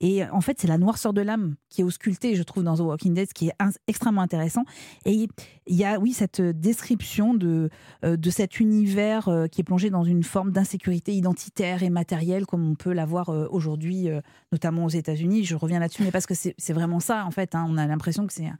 [0.00, 2.80] Et en fait, c'est la noirceur de l'âme qui est auscultée, je trouve, dans The
[2.80, 3.54] Walking Dead, ce qui est
[3.86, 4.64] extrêmement intéressant.
[5.04, 5.28] Et
[5.66, 7.70] il y a, oui, cette description de,
[8.04, 12.46] euh, de cet univers euh, qui est plongé dans une forme d'insécurité identitaire et matérielle,
[12.46, 14.08] comme on peut l'avoir euh, aujourd'hui,
[14.52, 15.44] notamment aux États-Unis.
[15.44, 17.54] Je reviens là-dessus, mais parce que c'est vraiment ça, en fait.
[17.54, 17.66] Hein.
[17.68, 18.50] on a l'impression que c'est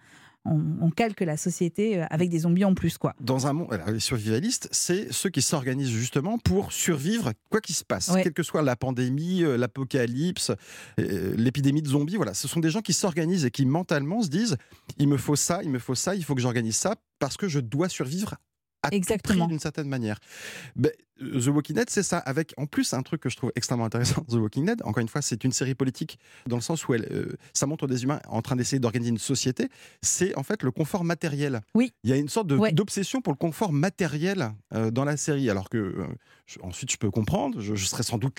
[0.46, 2.98] on, calque la société euh, avec des zombies en plus.
[2.98, 3.14] quoi.
[3.20, 7.84] Dans un monde, les survivalistes, c'est ceux qui s'organisent justement pour survivre quoi qu'il se
[7.84, 10.52] passe, quelle que soit la pandémie, euh, l'apocalypse,
[10.98, 12.16] euh, l'épidémie de zombies.
[12.16, 14.56] Voilà, ce sont des gens qui s'organisent et qui mentalement se disent
[14.98, 17.48] il me faut ça, il me faut ça, il faut que j'organise ça parce que
[17.48, 18.36] je dois survivre
[18.92, 19.46] Exactement.
[19.46, 20.18] d'une certaine manière.
[20.74, 23.86] Ben, The Walking Dead, c'est ça, avec en plus un truc que je trouve extrêmement
[23.86, 24.82] intéressant The Walking Dead.
[24.84, 27.86] Encore une fois, c'est une série politique dans le sens où elle, euh, ça montre
[27.86, 29.68] des humains en train d'essayer d'organiser une société.
[30.02, 31.62] C'est en fait le confort matériel.
[31.74, 31.92] Oui.
[32.04, 35.70] Il y a une sorte d'obsession pour le confort matériel euh, dans la série, alors
[35.70, 36.06] que euh,
[36.62, 37.60] ensuite je peux comprendre.
[37.60, 38.38] Je, serais sans doute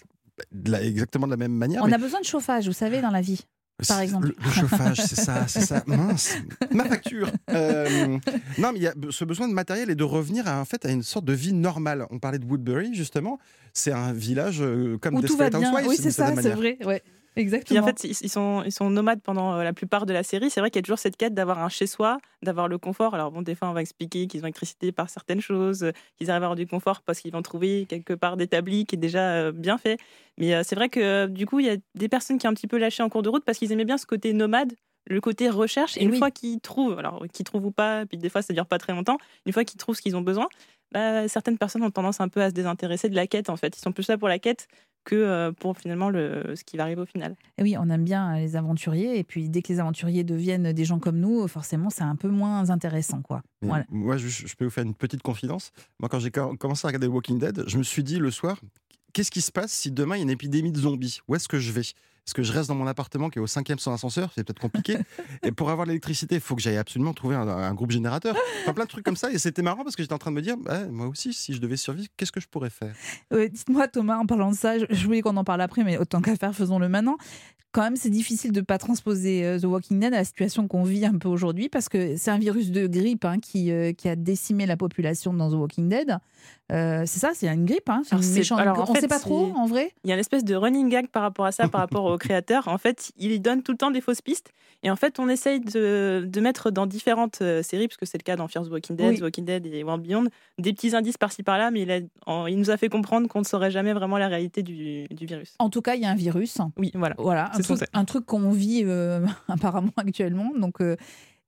[0.82, 1.82] exactement de la même manière.
[1.84, 3.46] On a besoin de chauffage, vous savez, dans la vie
[3.88, 4.34] par exemple.
[4.44, 5.84] Le, chauffage, c'est ça, c'est ça.
[5.88, 6.38] Mince,
[6.72, 7.30] ma facture.
[7.50, 8.18] Euh,
[8.58, 10.86] non, mais il y a ce besoin de matériel et de revenir à, en fait,
[10.86, 12.08] à une sorte de vie normale.
[12.10, 13.40] On parlait de Woodbury, justement.
[13.74, 15.72] C'est un village euh, comme Où tout va bien.
[15.86, 16.78] Oui, c'est ça, c'est vrai.
[16.84, 17.04] Ouais.
[17.38, 17.82] Exactement.
[17.82, 20.50] en fait, ils sont, ils sont nomades pendant euh, la plupart de la série.
[20.50, 23.14] C'est vrai qu'il y a toujours cette quête d'avoir un chez-soi, d'avoir le confort.
[23.14, 26.32] Alors, bon, des fois, on va expliquer qu'ils ont électricité par certaines choses, euh, qu'ils
[26.32, 29.36] arrivent à avoir du confort parce qu'ils vont trouver quelque part d'établi qui est déjà
[29.36, 30.00] euh, bien fait.
[30.38, 32.68] Mais c'est vrai que du coup, il y a des personnes qui ont un petit
[32.68, 34.74] peu lâché en cours de route parce qu'ils aimaient bien ce côté nomade
[35.10, 35.98] le côté recherche.
[35.98, 38.66] Et, une fois qu'ils trouvent, alors qu'ils trouvent ou pas, puis des fois ça dure
[38.66, 40.48] pas très longtemps, une fois qu'ils trouvent ce qu'ils ont besoin,
[40.92, 43.76] bah, certaines personnes ont tendance un peu à se désintéresser de la quête en fait.
[43.78, 44.68] Ils sont plus là pour la quête
[45.08, 47.38] que euh, pour finalement le, ce qui va arriver au final.
[47.58, 50.86] Et oui, on aime bien les aventuriers, et puis dès que les aventuriers deviennent des
[50.86, 53.22] gens comme nous, forcément, c'est un peu moins intéressant.
[53.22, 53.42] quoi.
[53.62, 55.72] Moi, je, je, peux vous faire une petite confidence.
[56.00, 58.60] Moi, quand j'ai commencé à regarder Walking Dead, je me suis dit le soir,
[59.14, 61.22] qu'est-ce qui se passe si demain il y a une épidémie de zombies?
[61.30, 61.84] Où est-ce que je vais?
[62.28, 64.60] Est-ce que je reste dans mon appartement qui est au cinquième sans ascenseur C'est peut-être
[64.60, 64.98] compliqué.
[65.44, 68.36] et pour avoir l'électricité, il faut que j'aille absolument trouver un, groupe générateur.
[68.64, 69.32] Enfin, plein de trucs comme ça.
[69.32, 71.54] Et c'était marrant parce que j'étais en train de me dire, bah, moi aussi, si
[71.54, 72.94] je devais survivre, qu'est-ce que je pourrais faire?
[73.32, 76.36] Dites-moi, Thomas, en parlant de ça, je voulais qu'on en parle après, mais autant qu'à
[76.36, 77.16] faire, faisons-le maintenant
[77.78, 80.68] quand même, c'est difficile de ne pas transposer euh, The Walking Dead à la situation
[80.68, 83.94] qu'on vit un peu aujourd'hui, parce que c'est un virus de grippe hein, qui, euh,
[83.94, 86.18] qui a décimé la population dans The Walking Dead.
[86.72, 87.88] Euh, c'est ça, c'est une grippe.
[87.88, 89.92] Hein, on ne sait pas trop, en vrai.
[90.04, 92.18] Il y a une espèce de running gag par rapport à ça, par rapport au
[92.18, 92.68] créateur.
[92.68, 94.52] En fait, il donne tout le temps des fausses pistes.
[94.82, 98.36] Et en fait, on essaye de, de mettre dans différentes séries, puisque c'est le cas
[98.36, 100.26] dans Fear the Walking Dead, The Walking Dead et World Beyond,
[100.60, 102.10] des petits indices par-ci par-là, mais il,
[102.48, 105.56] il, nous a fait comprendre qu'on ne saurait jamais vraiment la réalité du, du, virus.
[105.60, 106.58] En tout cas, il y a un virus.
[106.78, 107.16] Oui, voilà.
[107.18, 107.62] Voilà, un
[108.06, 110.52] truc qu'on vit euh, apparemment actuellement.
[110.58, 110.96] Donc, euh,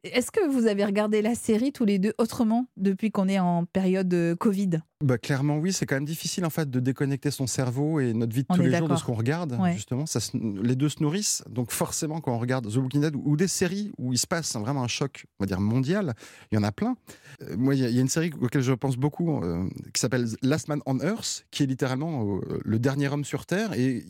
[0.04, 3.66] est-ce que vous avez regardé la série tous les deux autrement depuis qu'on est en
[3.66, 4.80] période euh, Covid?
[5.04, 8.34] Bah, Clairement oui, c'est quand même difficile en fait de déconnecter son cerveau et notre
[8.34, 9.58] vie de tous les jours de ce qu'on regarde.
[9.74, 11.44] Justement, ça les deux se nourrissent.
[11.50, 14.56] Donc forcément, quand on regarde The Walking Dead ou des séries où il se passe
[14.56, 16.14] vraiment un choc, on va dire mondial,
[16.52, 16.96] il y en a plein.
[17.58, 19.42] moi, il y, a une série auquel je pense beaucoup
[19.94, 24.06] qui s'appelle Last Man on Earth, qui est littéralement le dernier homme sur Terre et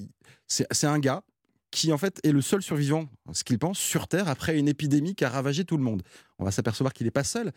[0.49, 1.23] c'est un gars
[1.71, 5.15] qui en fait est le seul survivant, ce qu'il pense, sur Terre après une épidémie
[5.15, 6.03] qui a ravagé tout le monde.
[6.39, 7.51] On va s'apercevoir qu'il n'est pas seul.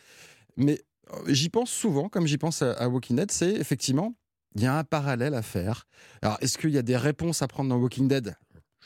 [0.57, 4.15] Mais euh, j'y pense souvent, comme j'y pense à, Walking Dead, c'est effectivement,
[4.55, 5.87] il y a un parallèle à faire.
[6.21, 8.37] Alors, est-ce qu'il y a des réponses à prendre dans Walking Dead?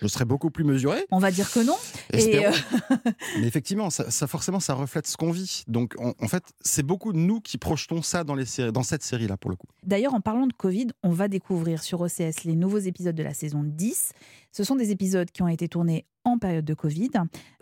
[0.01, 1.05] Je serais beaucoup plus mesuré.
[1.11, 1.77] On va dire que non.
[2.13, 2.51] Et euh,
[3.41, 5.65] Mais effectivement, ça, forcément, ça reflète ce qu'on vit.
[5.69, 9.03] Donc, en fait, c'est beaucoup de nous qui projetons ça dans, les séries, dans cette
[9.03, 9.69] série-là, pour le coup.
[9.83, 13.35] D'ailleurs, en parlant de Covid, on va découvrir sur OCS les nouveaux épisodes de la
[13.35, 14.13] saison 10.
[14.53, 17.11] Ce sont des épisodes qui ont été tournés en période de Covid.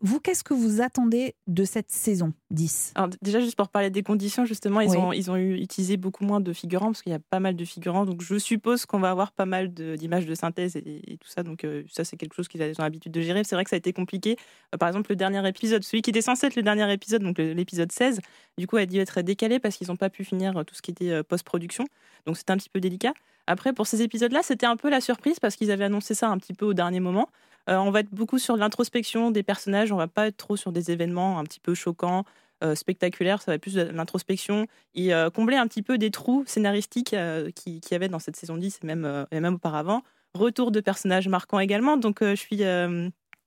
[0.00, 4.02] Vous, qu'est-ce que vous attendez de cette saison 10 Alors, Déjà, juste pour parler des
[4.02, 7.20] conditions, justement, ils, ont, ils ont utilisé beaucoup moins de figurants, parce qu'il y a
[7.20, 8.06] pas mal de figurants.
[8.06, 11.42] Donc, je suppose qu'on va avoir pas mal d'images de, synthèse et, tout ça.
[11.42, 13.44] Donc, euh, ça, c'est quelque chose qu'ils ont l'habitude de gérer.
[13.44, 14.36] C'est vrai que ça a été compliqué.
[14.74, 17.38] Euh, par exemple, le dernier épisode, celui qui était censé être le dernier épisode, donc
[17.38, 18.20] l'épisode 16,
[18.56, 20.90] du coup, a dû être décalé parce qu'ils n'ont pas pu finir tout ce qui
[20.90, 21.84] était euh, post-production.
[22.26, 23.12] Donc, c'était un petit peu délicat.
[23.46, 26.38] Après, pour ces épisodes-là, c'était un peu la surprise parce qu'ils avaient annoncé ça un
[26.38, 27.28] petit peu au dernier moment.
[27.68, 30.72] Euh, on va être beaucoup sur l'introspection des personnages, on va pas être trop sur
[30.72, 32.24] des événements un petit peu choquants,
[32.62, 36.10] euh, spectaculaires, ça va être plus de l'introspection et euh, combler un petit peu des
[36.10, 37.14] trous scénaristiques
[37.54, 40.02] qu'il qui y avait dans cette saison 10 et même, et même auparavant.
[40.34, 42.64] Retour de personnages marquants également, donc je suis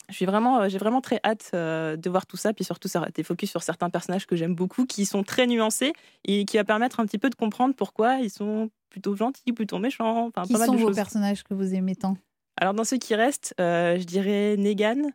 [0.10, 3.24] je suis vraiment, j'ai vraiment très hâte de voir tout ça, puis surtout ça été
[3.24, 5.92] focus sur certains personnages que j'aime beaucoup, qui sont très nuancés
[6.24, 9.80] et qui va permettre un petit peu de comprendre pourquoi ils sont plutôt gentils, plutôt
[9.80, 10.28] méchants.
[10.28, 12.18] Enfin, qui sont vos personnages que vous aimez tant?
[12.60, 15.12] Alors, dans ceux qui restent, euh, je dirais Negan,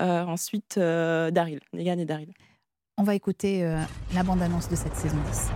[0.00, 1.58] euh, ensuite euh, Daryl.
[1.72, 2.32] Negan et Daryl.
[2.96, 3.68] On va écouter
[4.14, 5.50] la bande-annonce de cette saison 10.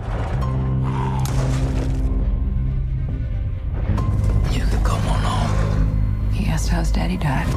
[4.51, 6.33] You can go on home.
[6.33, 7.47] He asked how his daddy died.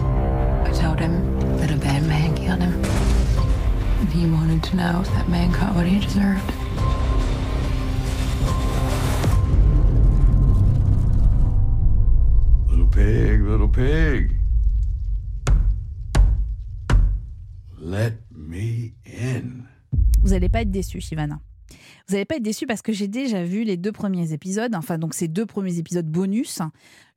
[0.64, 2.80] I told him that a bad man killed him.
[4.00, 6.61] And he wanted to know if that man got what he deserved.
[12.92, 14.30] Pig, little pig.
[17.80, 19.64] Let me in.
[20.22, 21.40] Vous n'allez pas être déçu, Shivana.
[22.06, 24.98] Vous n'allez pas être déçu parce que j'ai déjà vu les deux premiers épisodes, enfin
[24.98, 26.60] donc ces deux premiers épisodes bonus.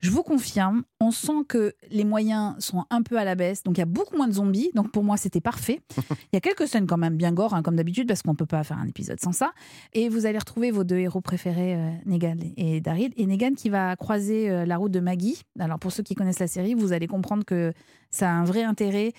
[0.05, 3.75] Je vous confirme, on sent que les moyens sont un peu à la baisse, donc
[3.75, 5.81] il y a beaucoup moins de zombies, donc pour moi c'était parfait.
[5.97, 8.35] Il y a quelques scènes quand même bien gore, hein, comme d'habitude, parce qu'on ne
[8.35, 9.53] peut pas faire un épisode sans ça.
[9.93, 13.13] Et vous allez retrouver vos deux héros préférés, euh, Negan et Daryl.
[13.17, 15.41] Et Negan qui va croiser euh, la route de Maggie.
[15.59, 17.73] Alors pour ceux qui connaissent la série, vous allez comprendre que
[18.11, 19.11] ça a un vrai intérêt.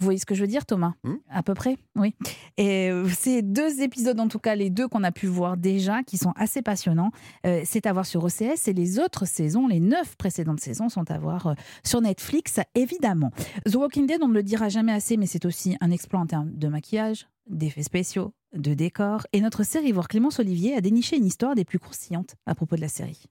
[0.00, 1.16] Vous voyez ce que je veux dire, Thomas Hmm.
[1.28, 2.14] À peu près, oui.
[2.56, 6.02] Et euh, ces deux épisodes, en tout cas les deux qu'on a pu voir déjà,
[6.02, 7.10] qui sont assez passionnants,
[7.46, 8.68] euh, c'est à voir sur OCS.
[8.68, 11.54] Et les autres saisons, les neuf précédentes saisons, sont à voir euh,
[11.84, 13.30] sur Netflix, évidemment.
[13.70, 16.26] The Walking Dead, on ne le dira jamais assez, mais c'est aussi un exploit en
[16.26, 19.26] termes de maquillage, d'effets spéciaux, de décors.
[19.32, 22.76] Et notre série voir Clémence Olivier a déniché une histoire des plus croustillantes à propos
[22.76, 23.24] de la série.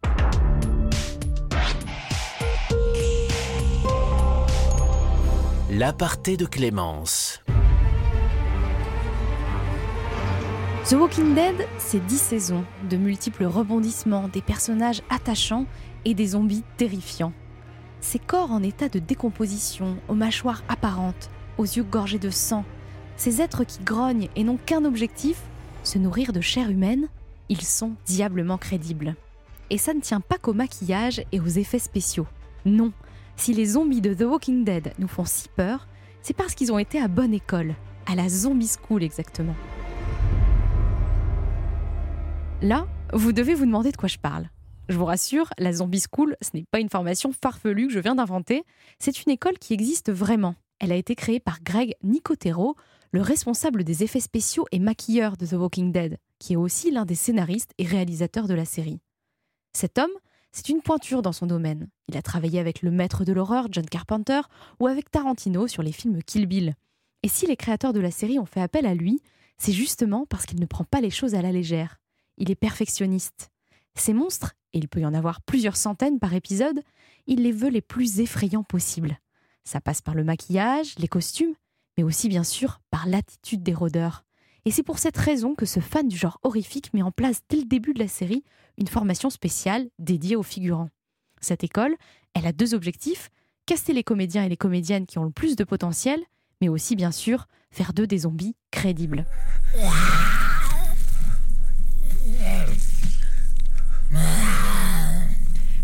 [5.75, 7.41] L'aparté de Clémence.
[10.87, 15.65] The Walking Dead, c'est 10 saisons, de multiples rebondissements, des personnages attachants
[16.05, 17.33] et des zombies terrifiants.
[18.01, 22.65] Ces corps en état de décomposition, aux mâchoires apparentes, aux yeux gorgés de sang,
[23.17, 25.41] ces êtres qui grognent et n'ont qu'un objectif,
[25.83, 27.07] se nourrir de chair humaine,
[27.49, 29.15] ils sont diablement crédibles.
[29.71, 32.27] Et ça ne tient pas qu'au maquillage et aux effets spéciaux.
[32.63, 32.93] Non,
[33.35, 35.87] si les zombies de The Walking Dead nous font si peur,
[36.21, 39.55] c'est parce qu'ils ont été à bonne école, à la zombie school exactement.
[42.61, 44.49] Là, vous devez vous demander de quoi je parle.
[44.89, 48.15] Je vous rassure, la Zombie School, ce n'est pas une formation farfelue que je viens
[48.15, 48.63] d'inventer,
[48.99, 50.55] c'est une école qui existe vraiment.
[50.79, 52.75] Elle a été créée par Greg Nicotero,
[53.11, 57.05] le responsable des effets spéciaux et maquilleur de The Walking Dead, qui est aussi l'un
[57.05, 58.99] des scénaristes et réalisateurs de la série.
[59.73, 60.11] Cet homme,
[60.53, 61.89] c'est une pointure dans son domaine.
[62.07, 64.41] Il a travaillé avec le maître de l'horreur, John Carpenter,
[64.79, 66.75] ou avec Tarantino sur les films Kill Bill.
[67.23, 69.21] Et si les créateurs de la série ont fait appel à lui,
[69.57, 71.99] c'est justement parce qu'il ne prend pas les choses à la légère.
[72.37, 73.49] Il est perfectionniste.
[73.95, 76.83] Ces monstres, et il peut y en avoir plusieurs centaines par épisode,
[77.25, 79.17] il les veut les plus effrayants possibles.
[79.63, 81.55] Ça passe par le maquillage, les costumes,
[81.97, 84.23] mais aussi bien sûr par l'attitude des rôdeurs.
[84.65, 87.57] Et c'est pour cette raison que ce fan du genre horrifique met en place dès
[87.57, 88.43] le début de la série
[88.77, 90.89] une formation spéciale dédiée aux figurants.
[91.41, 91.95] Cette école,
[92.33, 93.29] elle a deux objectifs,
[93.65, 96.21] caster les comédiens et les comédiennes qui ont le plus de potentiel,
[96.61, 99.25] mais aussi bien sûr faire d'eux des zombies crédibles.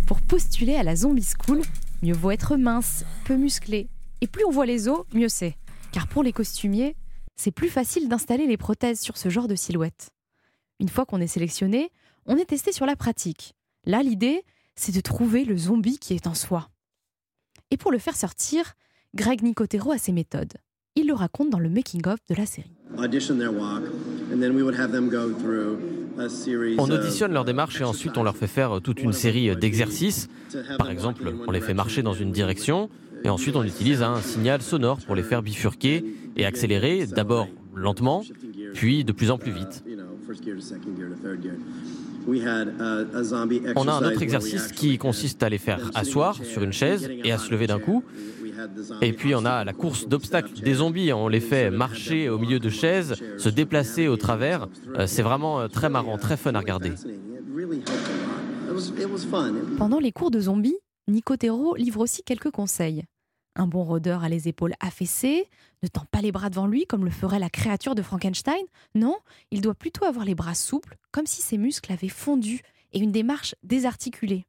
[0.05, 1.61] Pour postuler à la Zombie School,
[2.01, 3.89] mieux vaut être mince, peu musclé.
[4.21, 5.55] Et plus on voit les os, mieux c'est.
[5.91, 6.95] Car pour les costumiers,
[7.35, 10.09] c'est plus facile d'installer les prothèses sur ce genre de silhouette.
[10.79, 11.91] Une fois qu'on est sélectionné,
[12.25, 13.53] on est testé sur la pratique.
[13.85, 14.43] Là, l'idée,
[14.75, 16.69] c'est de trouver le zombie qui est en soi.
[17.71, 18.73] Et pour le faire sortir,
[19.15, 20.53] Greg Nicotero a ses méthodes.
[20.95, 22.75] Il le raconte dans le making-of de la série.
[26.77, 30.27] On auditionne leur démarche et ensuite on leur fait faire toute une série d'exercices.
[30.77, 32.89] Par exemple, on les fait marcher dans une direction
[33.23, 36.03] et ensuite on utilise un signal sonore pour les faire bifurquer
[36.35, 38.23] et accélérer d'abord lentement,
[38.73, 39.83] puis de plus en plus vite.
[43.75, 47.31] On a un autre exercice qui consiste à les faire asseoir sur une chaise et
[47.31, 48.03] à se lever d'un coup.
[49.01, 51.13] Et puis on a la course d'obstacles des zombies.
[51.13, 54.67] On les fait marcher au milieu de chaises, se déplacer au travers.
[54.97, 56.91] Euh, C'est vraiment euh, très marrant, très fun à regarder.
[59.77, 63.03] Pendant les cours de zombies, Nicotero livre aussi quelques conseils.
[63.55, 65.49] Un bon rôdeur a les épaules affaissées,
[65.83, 68.63] ne tend pas les bras devant lui comme le ferait la créature de Frankenstein.
[68.95, 69.17] Non,
[69.51, 72.61] il doit plutôt avoir les bras souples, comme si ses muscles avaient fondu,
[72.93, 74.45] et une démarche désarticulée.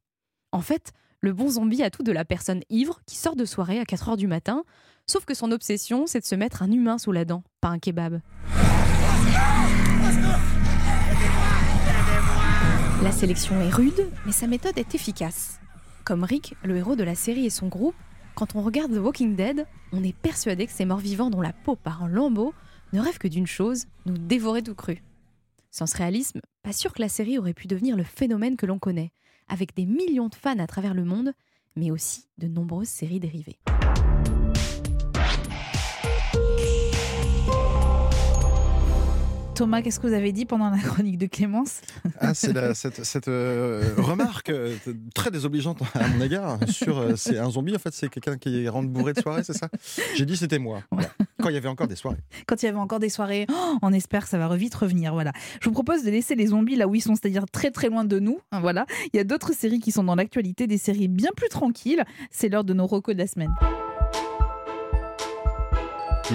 [0.51, 3.79] En fait, le bon zombie a tout de la personne ivre qui sort de soirée
[3.79, 4.63] à 4 heures du matin,
[5.05, 7.79] sauf que son obsession, c'est de se mettre un humain sous la dent, pas un
[7.79, 8.21] kebab.
[13.03, 15.59] La sélection est rude, mais sa méthode est efficace.
[16.05, 17.95] Comme Rick, le héros de la série et son groupe,
[18.41, 21.53] quand on regarde The Walking Dead, on est persuadé que ces morts vivants dont la
[21.53, 22.55] peau part en lambeaux
[22.91, 25.03] ne rêvent que d'une chose, nous dévorer tout cru.
[25.69, 28.79] Sans ce réalisme, pas sûr que la série aurait pu devenir le phénomène que l'on
[28.79, 29.11] connaît,
[29.47, 31.33] avec des millions de fans à travers le monde,
[31.75, 33.59] mais aussi de nombreuses séries dérivées.
[39.61, 41.81] Thomas, qu'est-ce que vous avez dit pendant la chronique de Clémence
[42.19, 44.75] Ah, c'est la- cette, cette, euh, remarque euh,
[45.13, 47.75] très désobligeante à mon égard sur euh, c'est un zombie.
[47.75, 49.69] En fait, c'est quelqu'un qui rentre bourré de soirée, c'est ça?
[50.15, 50.81] J'ai dit c'était moi.
[50.89, 51.09] Voilà.
[51.39, 52.17] Quand il y avait encore des soirées.
[52.47, 53.45] quand il y avait encore des soirées.
[53.51, 55.13] Oh, on espère que ça va vite revenir.
[55.13, 55.31] Voilà.
[55.61, 58.03] Je vous propose de laisser les zombies là où ils sont, c'est-à-dire très très loin
[58.03, 58.39] de nous.
[58.51, 58.87] Hein, Voilà.
[59.13, 62.03] Il y a d'autres séries qui sont dans l'actualité, des séries bien plus tranquilles.
[62.31, 63.53] C'est l'heure de nos recos de la semaine.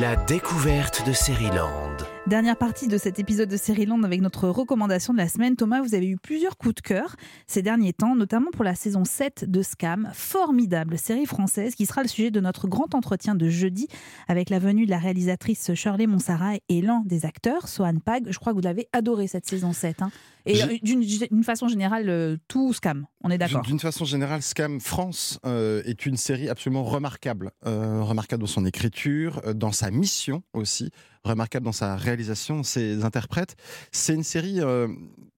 [0.00, 1.96] La découverte de Seriland.
[2.26, 5.54] Dernière partie de cet épisode de Série-Land avec notre recommandation de la semaine.
[5.54, 7.14] Thomas, vous avez eu plusieurs coups de cœur
[7.46, 12.02] ces derniers temps, notamment pour la saison 7 de Scam, formidable série française qui sera
[12.02, 13.86] le sujet de notre grand entretien de jeudi
[14.26, 18.26] avec la venue de la réalisatrice Shirley Monsara et l'un des acteurs, Sohan Pag.
[18.28, 20.02] Je crois que vous l'avez adoré cette saison 7.
[20.02, 20.10] hein.
[20.46, 23.62] Et euh, d'une façon générale, euh, tout Scam, on est d'accord.
[23.62, 27.50] D'une façon générale, Scam France euh, est une série absolument remarquable.
[27.66, 30.90] Euh, remarquable dans son écriture, dans sa mission aussi,
[31.24, 33.56] remarquable dans sa réalisation, ses interprètes.
[33.90, 34.86] C'est une série euh,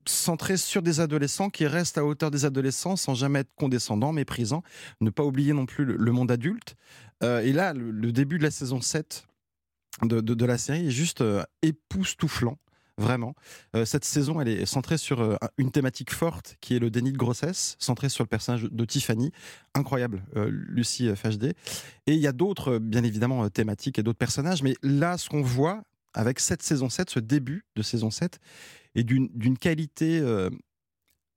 [0.07, 4.63] centrée sur des adolescents qui restent à hauteur des adolescents sans jamais être condescendants, méprisants.
[5.01, 6.75] Ne pas oublier non plus le, le monde adulte.
[7.23, 9.27] Euh, et là, le, le début de la saison 7
[10.03, 12.59] de, de- de la série est juste euh, époustouflant.
[12.99, 13.35] Vraiment.
[13.77, 17.13] Euh, cette saison, elle est centrée sur euh, une thématique forte qui est le déni
[17.13, 19.31] de grossesse, centrée sur le personnage de Tiffany.
[19.75, 21.55] Incroyable, euh, Lucie FHD.
[22.07, 24.63] Et il y a d'autres, bien évidemment, thématiques et d'autres personnages.
[24.63, 25.83] Mais là, ce qu'on voit
[26.13, 28.41] avec cette saison 7, ce début de saison 7,
[28.97, 30.21] est d'une qualité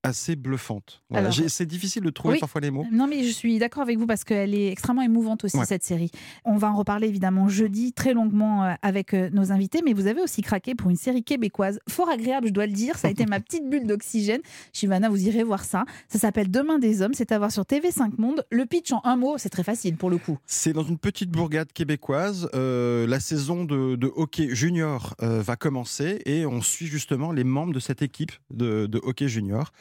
[0.04, 1.02] assez bluffante.
[1.10, 1.28] Voilà.
[1.28, 2.40] Alors, J'ai- C'est difficile de trouver oui.
[2.40, 2.86] parfois les mots.
[2.92, 5.66] Non, mais je suis d'accord avec vous parce qu'elle est extrêmement émouvante aussi, Ouais.
[5.66, 6.10] cette série.
[6.46, 10.08] On va en reparler évidemment jeudi très longuement euh, avec euh, nos invités, mais vous
[10.08, 12.98] avez aussi craqué pour une série québécoise, fort agréable, je dois le dire.
[12.98, 14.42] Ça a été ma petite bulle d'oxygène.
[14.74, 15.86] Shivana, vous irez voir ça.
[16.08, 17.14] Ça s'appelle Demain des hommes.
[17.14, 18.44] C'est à voir sur TV5 Monde.
[18.52, 20.38] Le pitch en un mot, c'est très facile pour le coup.
[20.46, 22.50] C'est dans une petite bourgade québécoise.
[22.56, 27.44] Euh, la saison de, de hockey junior euh, va commencer et on suit justement les
[27.44, 29.72] membres de cette équipe de, de hockey junior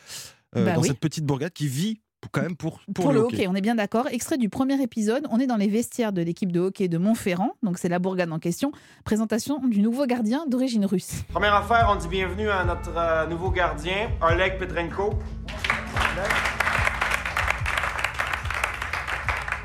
[0.57, 0.88] euh, Bah dans oui.
[0.88, 2.01] cette petite bourgade qui vit
[2.33, 3.46] quand même pour, pour, Pour, le hockey.
[3.49, 4.07] on est bien d'accord.
[4.09, 7.53] Extrait du premier épisode, on est dans les vestiaires de l'équipe de hockey de Montferrand,
[7.62, 8.73] donc c'est la bourgade en question.
[9.05, 11.23] Présentation du nouveau gardien d'origine russe.
[11.33, 15.14] Première affaire, on dit bienvenue à notre euh, nouveau gardien, Oleg Petrenko.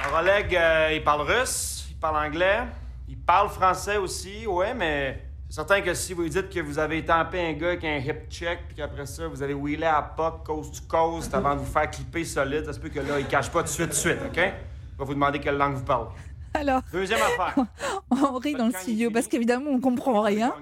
[0.08, 2.60] Alors, Oleg, euh, il parle russe, il parle anglais,
[3.10, 5.22] il parle français aussi, ouais, mais
[5.56, 8.30] c'est certain que si vous dites que vous avez tampé un gars avec un hip
[8.30, 11.72] check, puis qu'après ça, vous allez wheeler à pas coast to coast avant de vous
[11.72, 13.94] faire clipper solide, ça se peut que là, il cache pas tout de suite, de
[13.94, 14.36] suite, OK?
[14.36, 16.10] Il va vous demander quelle langue vous parlez.
[16.56, 17.66] Alors, Deuxième affaire.
[18.12, 20.54] on rit dans le studio parce qu'évidemment, on comprend rien.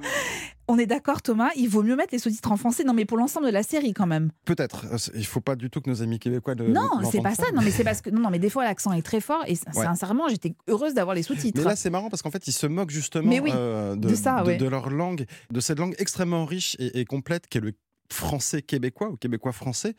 [0.67, 2.83] On est d'accord, Thomas, il vaut mieux mettre les sous-titres en français.
[2.83, 4.31] Non, mais pour l'ensemble de la série, quand même.
[4.45, 4.85] Peut-être.
[5.13, 7.51] Il faut pas du tout que nos amis québécois le non, c'est pas ça.
[7.53, 9.55] Non, mais c'est parce que non, non, mais des fois l'accent est très fort et
[9.55, 11.59] sincèrement, j'étais heureuse d'avoir les sous-titres.
[11.59, 14.41] Mais là, c'est marrant parce qu'en fait, ils se moquent justement oui, euh, de ça,
[14.41, 14.57] de, ouais.
[14.57, 17.73] de leur langue, de cette langue extrêmement riche et, et complète qui est le
[18.13, 19.95] français québécois ou québécois français.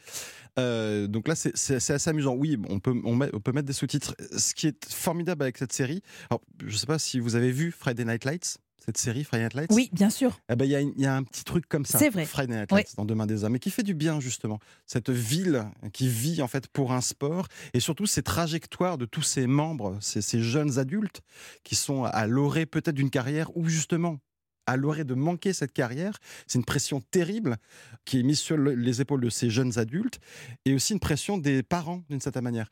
[0.58, 2.34] Euh, donc là, c'est- assez amusant.
[2.34, 4.14] Oui, on peut, on, met- on peut mettre des sous-titres.
[4.36, 7.72] Ce qui est formidable avec cette série, alors, je sais pas si vous avez vu
[7.72, 9.70] Friday Night Lights, cette série Friday Night Lights?
[9.72, 10.38] Oui, bien sûr.
[10.50, 11.98] Eh ben, il y, a une- il y a un petit truc comme ça.
[11.98, 12.26] C'est vrai.
[12.26, 12.70] Friday Night.
[12.70, 14.58] Lights dans Demain des hommes, et qui fait du bien justement.
[14.86, 19.22] Cette ville qui vit en fait pour un sport, et surtout ces trajectoires de tous
[19.22, 21.22] ces membres, ces, ces jeunes adultes
[21.64, 24.18] qui sont à l'orée peut-être d'une carrière ou justement
[24.66, 26.18] à l'orée de manquer cette carrière.
[26.46, 27.56] C'est une pression terrible
[28.04, 30.18] qui est mise sur le- les épaules de ces jeunes adultes,
[30.64, 32.68] et aussi une pression des parents d'une certaine manière.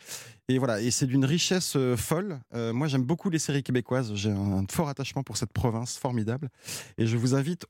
[0.48, 2.38] Et voilà, et c'est d'une richesse euh, folle.
[2.54, 4.14] Euh, moi, j'aime beaucoup les séries québécoises.
[4.14, 6.48] J'ai un fort attachement pour cette province formidable.
[6.98, 7.66] Et je vous invite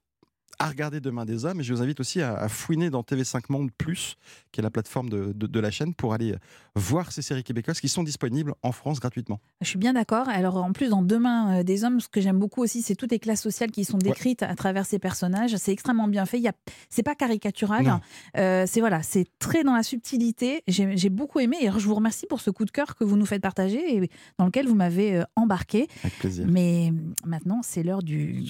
[0.59, 1.61] à regarder Demain des Hommes.
[1.61, 4.17] Et je vous invite aussi à, à fouiner dans TV5 Monde Plus,
[4.53, 6.35] qui est la plateforme de, de- de la chaîne, pour aller
[6.75, 9.41] voir ces séries québécoises qui sont disponibles en France gratuitement.
[9.61, 10.29] Je suis bien d'accord.
[10.29, 13.11] Alors en plus, dans Demain euh, des hommes, ce que j'aime beaucoup aussi, c'est toutes
[13.13, 15.57] les classes sociales qui sont décrites à travers ces personnages.
[15.57, 16.47] C'est extrêmement bien fait.
[16.47, 16.53] A,
[16.91, 18.01] c'est pas caricatural.
[18.37, 20.63] Euh, c'est voilà, c'est très dans la subtilité.
[20.69, 21.57] J'ai, beaucoup aimé.
[21.61, 23.97] Et alors, je vous remercie pour ce coup de cœur que vous nous faites partager
[23.97, 25.89] et dans lequel vous m'avez euh, embarqué.
[26.05, 26.47] Avec plaisir.
[26.49, 28.45] Mais euh, maintenant, c'est l'heure du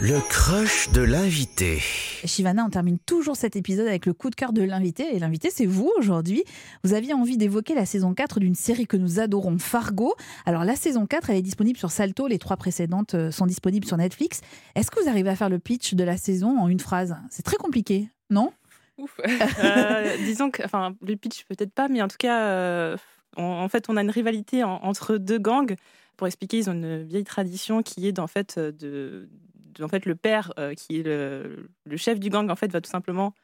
[0.00, 1.78] Le crush de l'invité.
[2.24, 5.14] Shivana, on termine toujours cet épisode avec le coup de cœur de l'invité.
[5.14, 6.44] Et l'invité, c'est vous aujourd'hui.
[6.84, 10.14] Vous aviez envie d'évoquer la saison 4 d'une série que nous adorons, Fargo.
[10.46, 12.28] Alors, la saison 4, elle est disponible sur Salto.
[12.28, 14.40] Les trois précédentes euh, sont disponibles sur Netflix.
[14.76, 17.16] Est-ce que vous arrivez à faire le pitch de la saison en une phrase?
[17.30, 18.52] C'est très compliqué, non?
[18.98, 19.18] Ouf.
[19.64, 22.96] Euh, disons que, enfin, le pitch peut-être pas, mais en tout cas, euh,
[23.36, 25.74] en, en fait, on a une rivalité en- entre deux gangs.
[26.16, 29.28] Pour expliquer, ils ont une vieille tradition qui est en fait de-
[29.80, 32.90] en fait le père euh, qui est le, chef du gang en fait va tout
[32.90, 33.34] simplement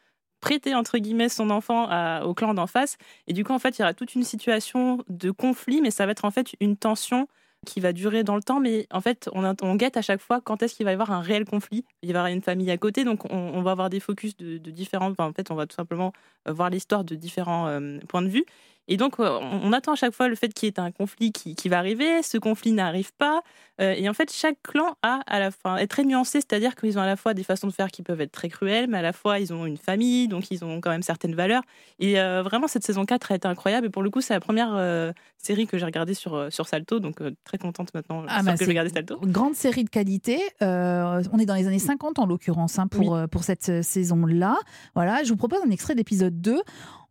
[0.41, 2.97] prêter entre guillemets son enfant à- au clan d'en face
[3.27, 6.07] et du coup en fait il y aura toute une situation de conflit mais ça
[6.07, 7.29] va être en fait une tension
[7.65, 10.41] qui va durer dans le temps, mais en fait, on, on guette à chaque fois
[10.41, 11.85] quand est-ce qu'il va y avoir un réel conflit.
[12.03, 14.59] Il va y avoir une famille à côté, donc on, va avoir des focus de,
[14.59, 15.13] différents.
[15.19, 16.13] en fait, on va tout simplement
[16.49, 18.45] euh, voir l'histoire de différents euh, points de vue.
[18.87, 21.33] Et donc, euh, on attend à chaque fois le fait qu'il y ait un conflit
[21.33, 22.23] qui, qui va arriver.
[22.23, 23.43] Ce conflit n'arrive pas.
[23.81, 26.99] Euh, et en fait, chaque clan a à la fin est très nuancé, c'est-à-dire qu'ils
[26.99, 29.03] ont à la fois des façons de faire qui peuvent être très cruelles, mais à
[29.03, 31.63] la fois ils ont une famille, donc ils ont quand même certaines valeurs.
[31.99, 33.87] Et euh, vraiment, cette saison 4 a été incroyable.
[33.87, 37.17] Et pour le coup, c'est la première série que j'ai regardée sur, sur Salto, donc
[37.45, 39.19] très contente maintenant ah bah, que j'ai regardé Salto.
[39.23, 40.41] Grande série de qualité.
[40.61, 44.57] on est dans les années 50 en l'occurrence hein, pour, pour cette saison-là.
[44.95, 46.61] Voilà, je vous propose un extrait d'épisode 2.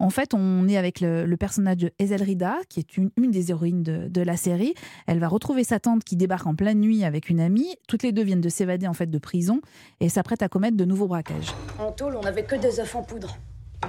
[0.04, 3.52] En fait, on est avec le, personnage de Ezel Rida, qui est une, une des
[3.52, 4.74] héroïnes de, de, la série.
[5.08, 7.78] Elle va retrouver sa tante qui débarque en pleine nuit avec une amie.
[7.88, 9.62] Toutes les deux viennent de s'évader en fait de prison
[10.02, 11.54] et s'apprêtent à commettre de nouveaux braquages.
[11.80, 13.38] En tôle, on n'avait que des œufs en poudre.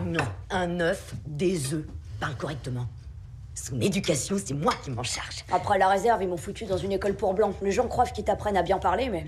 [0.06, 1.84] Non, un œuf, des œufs.
[2.20, 2.86] Parle correctement.
[3.56, 5.44] Son éducation, c'est moi qui m'en charge.
[5.50, 7.56] Après la réserve, ils m'ont foutu dans une école pour blancs.
[7.60, 9.26] Les gens croient qu'ils t'apprennent à bien parler, mais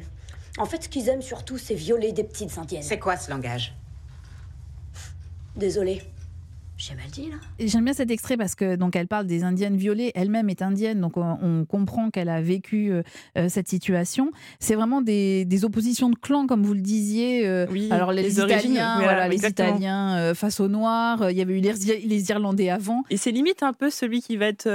[0.57, 2.84] en fait, ce qu'ils aiment surtout, c'est violer des petites indiennes.
[2.84, 3.74] C'est quoi ce langage?
[5.57, 6.01] Désolée.
[6.79, 7.37] J'ai mal dit là.
[7.59, 10.12] J'aime bien cet extrait parce que donc elle parle des indiennes violées.
[10.14, 13.03] Elle-même est indienne, donc on, comprend qu'elle a vécu euh,
[13.39, 14.31] euh, cette situation.
[14.61, 17.47] C'est vraiment des, oppositions de clans, comme vous le disiez.
[17.47, 21.31] Euh, oui, alors les, Italiens, voilà, les Italiens face aux Noirs.
[21.31, 23.05] Il y avait eu les, Irlandais avant.
[23.09, 24.68] Et c'est limite un peu celui qui va être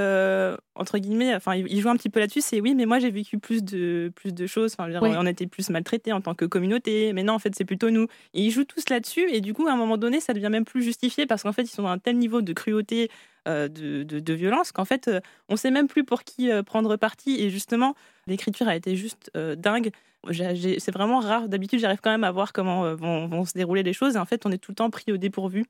[0.74, 1.34] entre guillemets.
[1.34, 2.40] Enfin, il joue un petit peu là-dessus.
[2.40, 4.74] C'est oui, mais moi j'ai vécu plus de plus de choses.
[4.76, 7.12] Enfin, on était plus maltraités en tant que communauté.
[7.12, 8.06] Mais non, en fait, c'est plutôt nous.
[8.34, 9.28] Et ils jouent tous là-dessus.
[9.30, 11.62] Et du coup, à un moment donné, ça devient même plus justifié parce qu'en fait,
[11.62, 13.10] ils sont un tel niveau de cruauté,
[13.48, 17.40] euh, de, violence, qu'en fait, euh, on sait même plus pour qui euh, prendre parti.
[17.40, 17.96] Et justement,
[18.28, 19.90] l'écriture a été juste dingue.
[20.30, 21.48] C'est vraiment rare.
[21.48, 24.14] D'habitude, j'arrive quand même à voir comment vont, vont, se dérouler les choses.
[24.14, 25.64] Et en fait, on est tout le temps pris au dépourvu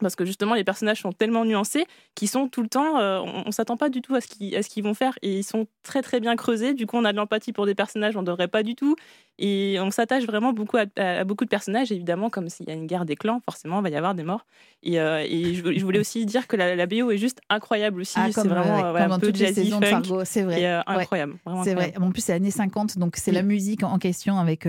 [0.00, 3.52] parce que justement les personnages sont tellement nuancés qu'ils sont tout le temps, on, ne
[3.52, 6.34] s'attend pas du tout à ce qu'ils vont faire et ils sont très très bien
[6.34, 6.74] creusés.
[6.74, 8.96] Du coup, on a de l'empathie pour des personnages, on devrait pas du tout.
[9.38, 11.90] Et on s'attache vraiment beaucoup à, beaucoup de personnages.
[11.90, 14.22] évidemment, comme s'il y a une guerre des clans, forcément, il va y avoir des
[14.22, 14.46] morts.
[14.82, 18.14] Et, euh, je, voulais aussi dire que la, BO est juste incroyable aussi.
[18.16, 20.24] Ah, c'est vraiment euh, un peu jazzy, funk.
[20.24, 20.64] C'est vrai.
[20.86, 21.34] incroyable.
[21.64, 21.94] C'est vrai.
[22.00, 24.68] En plus, c'est années 50, donc c'est la musique en question avec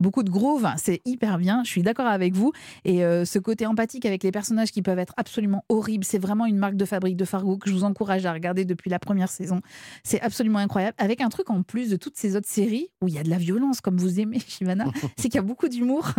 [0.00, 0.68] beaucoup de groove.
[0.76, 1.62] C'est hyper bien.
[1.64, 2.52] Je suis d'accord avec vous.
[2.84, 6.04] Et ce côté empathique avec les personnages qui peuvent être absolument horribles.
[6.04, 8.90] C'est vraiment une marque de fabrique de Fargo que je vous encourage à regarder depuis
[8.90, 9.60] la première saison.
[10.02, 10.94] C'est absolument incroyable.
[10.98, 13.30] Avec un truc en plus de toutes ces autres séries où il y a de
[13.30, 14.86] la violence, comme vous aimez, Shivana,
[15.16, 16.10] c'est qu'il y a beaucoup d'humour.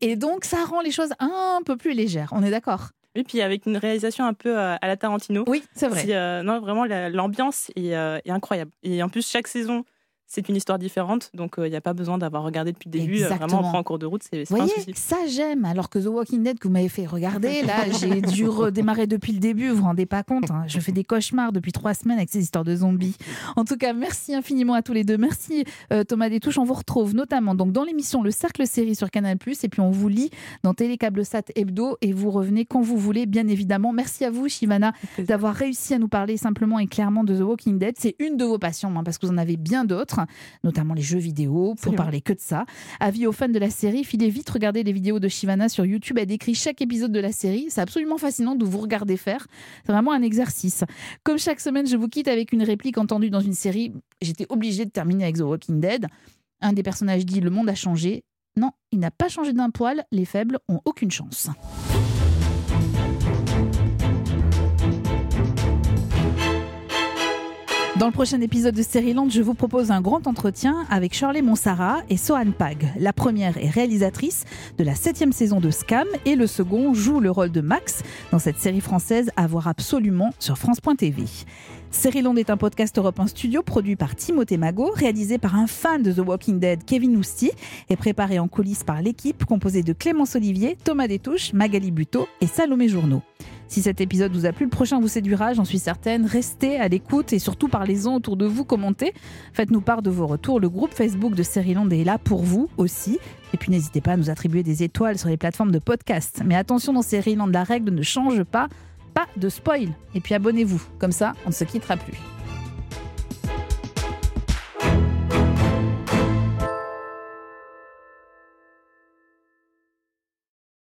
[0.00, 2.30] Et donc, ça rend les choses un peu plus légères.
[2.32, 2.90] On est d'accord?
[3.14, 5.44] Et puis avec une réalisation un peu euh, à la Tarantino.
[5.48, 6.04] Oui, c'est vrai.
[6.08, 8.70] Euh, non, vraiment, l'ambiance est, euh, est, incroyable.
[8.82, 9.84] Et en plus, chaque saison
[10.32, 13.00] c'est une histoire différente, donc il euh, n'y a pas besoin d'avoir regardé depuis le
[13.00, 13.24] début.
[13.24, 14.92] Euh, vraiment, on prend en cours de route, c'est pas un souci.
[14.94, 15.64] Ça, j'aime.
[15.64, 19.32] Alors que The Walking Dead, que vous m'avez fait regarder, là, j'ai dû redémarrer depuis
[19.32, 20.48] le début, vous vous rendez pas compte.
[20.52, 20.62] Hein.
[20.68, 23.16] Je fais des cauchemars depuis trois semaines avec ces histoires de zombies.
[23.56, 25.18] En tout cas, merci infiniment à tous les deux.
[25.18, 26.58] Merci euh, Thomas Détouche.
[26.58, 29.90] On vous retrouve notamment donc dans l'émission Le Cercle Série sur Canal+, et puis on
[29.90, 30.30] vous lit
[30.62, 33.92] dans Télécablesat Hebdo, et vous revenez quand vous voulez, bien évidemment.
[33.92, 37.80] Merci à vous, Shivana, d'avoir réussi à nous parler simplement et clairement de The Walking
[37.80, 37.96] Dead.
[37.98, 40.19] C'est une de vos passions, hein, parce que vous en avez bien d'autres
[40.64, 42.64] notamment les jeux vidéo, pour parler que de ça.
[42.98, 46.18] Avis aux fans de la série, filez vite regarder les vidéos de Shivana sur YouTube.
[46.18, 47.66] Elle décrit chaque épisode de la série.
[47.68, 49.46] C'est absolument fascinant de vous regarder faire.
[49.84, 50.84] C'est vraiment un exercice.
[51.24, 53.92] Comme chaque semaine, je vous quitte avec une réplique entendue dans une série.
[54.20, 56.06] J'étais obligée de terminer avec The Walking Dead.
[56.60, 58.24] Un des personnages dit Le monde a changé.
[58.56, 60.04] Non, il n'a pas changé d'un poil.
[60.12, 61.48] Les faibles ont aucune chance.
[68.00, 71.98] Dans le prochain épisode de Série je vous propose un grand entretien avec Shirley Monsara
[72.08, 72.94] et Sohan Pag.
[72.98, 74.44] La première est réalisatrice
[74.78, 78.38] de la septième saison de Scam et le second joue le rôle de Max dans
[78.38, 81.24] cette série française à voir absolument sur France.tv.
[81.90, 86.02] Série est un podcast Europe 1 Studio produit par Timothée Magot, réalisé par un fan
[86.02, 87.50] de The Walking Dead, Kevin Ousti,
[87.90, 92.46] et préparé en coulisses par l'équipe composée de Clémence Olivier, Thomas Détouche, Magali Buteau et
[92.46, 93.20] Salomé Journeau.
[93.70, 96.26] Si cet épisode vous a plu, le prochain vous séduira, j'en suis certaine.
[96.26, 99.14] Restez à l'écoute et surtout parlez-en autour de vous, commentez.
[99.52, 100.58] Faites-nous part de vos retours.
[100.58, 103.20] Le groupe Facebook de Seriland est là pour vous aussi.
[103.54, 106.42] Et puis n'hésitez pas à nous attribuer des étoiles sur les plateformes de podcast.
[106.44, 108.68] Mais attention, dans Seriland, la règle ne change pas.
[109.14, 109.90] Pas de spoil.
[110.16, 110.82] Et puis abonnez-vous.
[110.98, 112.18] Comme ça, on ne se quittera plus.